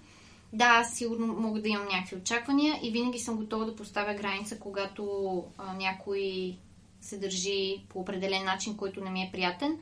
Да, 0.54 0.66
аз 0.66 0.94
сигурно 0.94 1.28
мога 1.28 1.62
да 1.62 1.70
имам 1.70 1.86
някакви 1.86 2.16
очаквания 2.16 2.80
и 2.84 2.92
винаги 2.92 3.20
съм 3.20 3.36
готова 3.36 3.66
да 3.66 3.76
поставя 3.76 4.14
граница, 4.14 4.60
когато 4.60 5.04
а, 5.58 5.74
някой 5.74 6.56
се 7.02 7.18
държи 7.18 7.86
по 7.90 8.00
определен 8.00 8.44
начин, 8.46 8.78
който 8.78 9.04
не 9.04 9.10
ми 9.10 9.22
е 9.22 9.30
приятен 9.34 9.78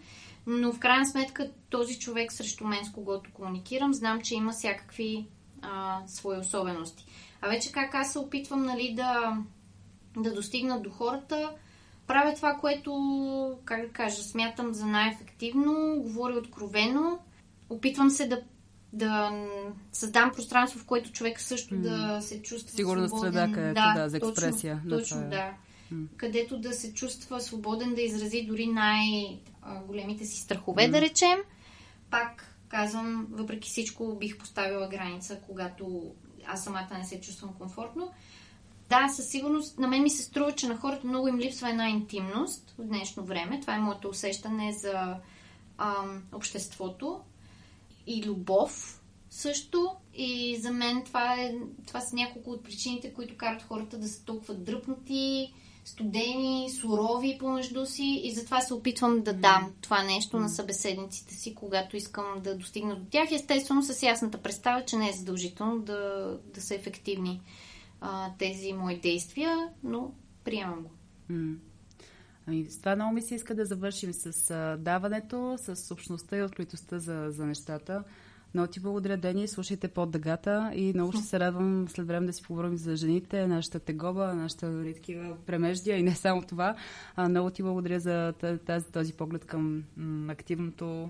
но 0.50 0.74
в 0.74 0.80
крайна 0.80 1.06
сметка 1.06 1.52
този 1.70 2.00
човек 2.00 2.32
срещу 2.32 2.68
мен, 2.68 2.86
с 2.86 2.92
когото 2.92 3.34
комуникирам, 3.34 3.94
знам, 3.94 4.22
че 4.22 4.36
има 4.36 4.52
всякакви 4.52 5.28
а, 5.62 6.02
свои 6.08 6.38
особености. 6.38 7.06
А 7.42 7.50
вече 7.50 7.72
как 7.72 7.96
аз 7.96 8.12
се 8.12 8.20
опитвам 8.20 8.64
нали, 8.64 8.94
да, 8.96 9.38
да 10.18 10.34
достигна 10.34 10.82
до 10.82 10.90
хората, 10.90 11.52
правя 12.08 12.36
това, 12.36 12.54
което, 12.54 12.94
как 13.66 13.82
да 13.82 13.94
кажа, 13.94 14.24
смятам 14.24 14.74
за 14.74 14.86
най-ефективно, 14.86 15.96
говоря 16.02 16.38
откровено, 16.38 17.20
опитвам 17.70 18.10
се 18.10 18.28
да 18.28 18.42
да 18.94 19.32
създам 19.92 20.32
пространство, 20.32 20.80
в 20.80 20.86
което 20.86 21.12
човек 21.12 21.42
също 21.42 21.76
mm. 21.76 21.82
да 21.82 22.22
се 22.22 22.42
чувства 22.42 22.76
Сигурна 22.76 23.08
свободен. 23.08 23.34
среда, 23.34 23.54
където 23.54 23.74
да, 23.74 23.94
да, 24.02 24.10
за 24.10 24.18
експресия. 24.18 24.82
Точно, 24.90 25.00
точно 25.00 25.30
да. 25.30 25.54
Където 26.18 26.58
да 26.60 26.74
се 26.74 26.94
чувства 26.94 27.42
свободен 27.42 27.96
да 27.96 28.02
изрази 28.02 28.42
дори 28.42 28.68
най- 28.68 29.40
големите 29.88 30.26
си 30.26 30.42
страхове, 30.42 30.88
да 30.88 31.02
речем. 31.02 31.40
Пак 32.10 32.56
казвам, 32.68 33.28
въпреки 33.32 33.70
всичко 33.70 34.16
бих 34.20 34.38
поставила 34.38 34.88
граница, 34.88 35.40
когато 35.48 36.14
аз 36.46 36.64
самата 36.64 36.98
не 36.98 37.06
се 37.06 37.22
чувствам 37.22 37.54
комфортно. 37.54 38.12
Да, 38.90 39.08
със 39.08 39.30
сигурност 39.30 39.80
на 39.80 39.88
мен 39.88 40.04
ми 40.04 40.10
се 40.10 40.24
струва, 40.24 40.52
че 40.52 40.68
на 40.68 40.78
хората 40.78 41.08
много 41.08 41.28
им 41.28 41.40
липсва 41.40 41.70
една 41.70 41.90
интимност 41.90 42.76
в 42.78 42.84
днешно 42.84 43.26
време. 43.26 43.62
Това 43.62 43.76
е 43.76 43.80
моето 43.80 44.10
усещане 44.10 44.74
за 44.74 45.18
ам, 45.78 46.24
обществото 46.32 47.22
и 48.08 48.24
любов 48.24 49.02
също. 49.30 49.96
И 50.14 50.58
за 50.60 50.72
мен 50.72 51.04
това, 51.04 51.34
е, 51.34 51.56
това 51.88 52.02
са 52.02 52.16
няколко 52.16 52.52
от 52.52 52.64
причините, 52.64 53.14
които 53.14 53.38
карат 53.38 53.62
хората 53.62 53.98
да 53.98 54.08
са 54.08 54.26
толкова 54.26 54.54
дръпнати, 54.54 55.54
студени, 55.90 56.70
сурови 56.70 57.38
помежду 57.40 57.86
си 57.86 58.22
и 58.24 58.32
затова 58.32 58.62
се 58.62 58.74
опитвам 58.74 59.22
да 59.22 59.34
дам 59.34 59.74
това 59.82 60.04
нещо 60.04 60.40
на 60.40 60.50
събеседниците 60.50 61.34
си, 61.34 61.56
когато 61.56 61.98
искам 61.98 62.26
да 62.44 62.58
достигна 62.58 62.96
до 62.96 63.06
тях. 63.06 63.32
Естествено, 63.32 63.84
с 63.84 64.04
ясната 64.04 64.38
представа, 64.38 64.86
че 64.86 64.98
не 64.98 65.10
е 65.10 65.14
задължително 65.14 65.80
да, 65.80 66.38
да 66.54 66.62
са 66.62 66.76
ефективни 66.76 67.42
а, 68.02 68.32
тези 68.40 68.74
мои 68.74 69.00
действия, 69.00 69.70
но 69.84 70.12
приемам 70.44 70.84
го. 70.84 70.90
Ами, 72.48 72.66
с 72.66 72.80
това 72.80 72.96
много 72.96 73.14
ми 73.14 73.22
се 73.22 73.36
иска 73.36 73.56
да 73.56 73.66
завършим 73.66 74.14
с 74.14 74.52
а, 74.52 74.78
даването, 74.78 75.56
с 75.58 75.94
общността 75.94 76.38
и 76.38 76.44
откритостта 76.44 77.00
за, 77.00 77.26
за 77.30 77.46
нещата. 77.46 78.04
Много 78.54 78.72
ти 78.72 78.80
благодаря, 78.80 79.18
Дени. 79.18 79.48
Слушайте 79.48 79.88
под 79.88 80.12
дъгата 80.12 80.72
и 80.76 80.94
много 80.94 81.12
ще 81.12 81.22
се 81.22 81.40
радвам 81.40 81.88
след 81.90 82.08
време 82.08 82.26
да 82.26 82.34
си 82.34 82.44
поговорим 82.44 82.78
за 82.78 82.96
жените, 82.96 83.48
нашата 83.48 83.80
тегоба, 83.80 84.34
нашата 84.34 84.84
такива 84.84 85.38
премеждия 85.46 85.98
и 85.98 86.04
не 86.04 86.16
само 86.16 86.42
това. 86.42 86.76
А, 87.16 87.30
много 87.30 87.50
ти 87.50 87.64
благодаря 87.64 88.00
за 88.00 88.34
тази, 88.66 88.86
този 88.92 89.14
поглед 89.14 89.46
към 89.46 89.84
активното 90.30 91.10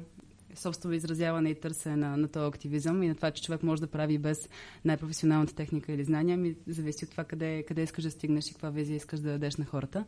собствено 0.56 0.95
изразяване 0.95 1.49
и 1.49 1.60
търсене 1.60 1.95
на, 1.95 2.17
на 2.17 2.28
този 2.28 2.47
активизъм 2.47 3.04
и 3.04 3.08
на 3.08 3.15
това, 3.15 3.32
че 3.32 3.43
човек 3.43 3.63
може 3.63 3.82
да 3.82 3.88
прави 3.88 4.17
без 4.17 4.49
най-професионалната 4.86 5.56
техника 5.56 5.91
или 5.91 6.04
знания, 6.04 6.38
ми 6.38 6.56
зависи 6.67 7.06
от 7.06 7.12
това 7.12 7.23
къде, 7.23 7.63
къде 7.67 7.84
искаш 7.84 8.04
да 8.04 8.12
стигнеш 8.12 8.47
и 8.47 8.52
каква 8.52 8.69
визия 8.69 8.95
искаш 8.95 9.19
да 9.19 9.32
дадеш 9.32 9.56
на 9.56 9.65
хората. 9.65 10.06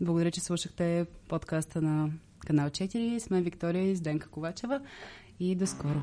Благодаря, 0.00 0.30
че 0.30 0.40
слушахте 0.40 1.06
подкаста 1.28 1.82
на 1.82 2.10
канал 2.46 2.70
4. 2.70 3.18
С 3.18 3.30
мен 3.30 3.42
Виктория 3.42 3.90
и 3.90 3.96
с 3.96 4.02
Ковачева 4.30 4.80
и 5.40 5.54
до 5.54 5.66
скоро. 5.66 6.02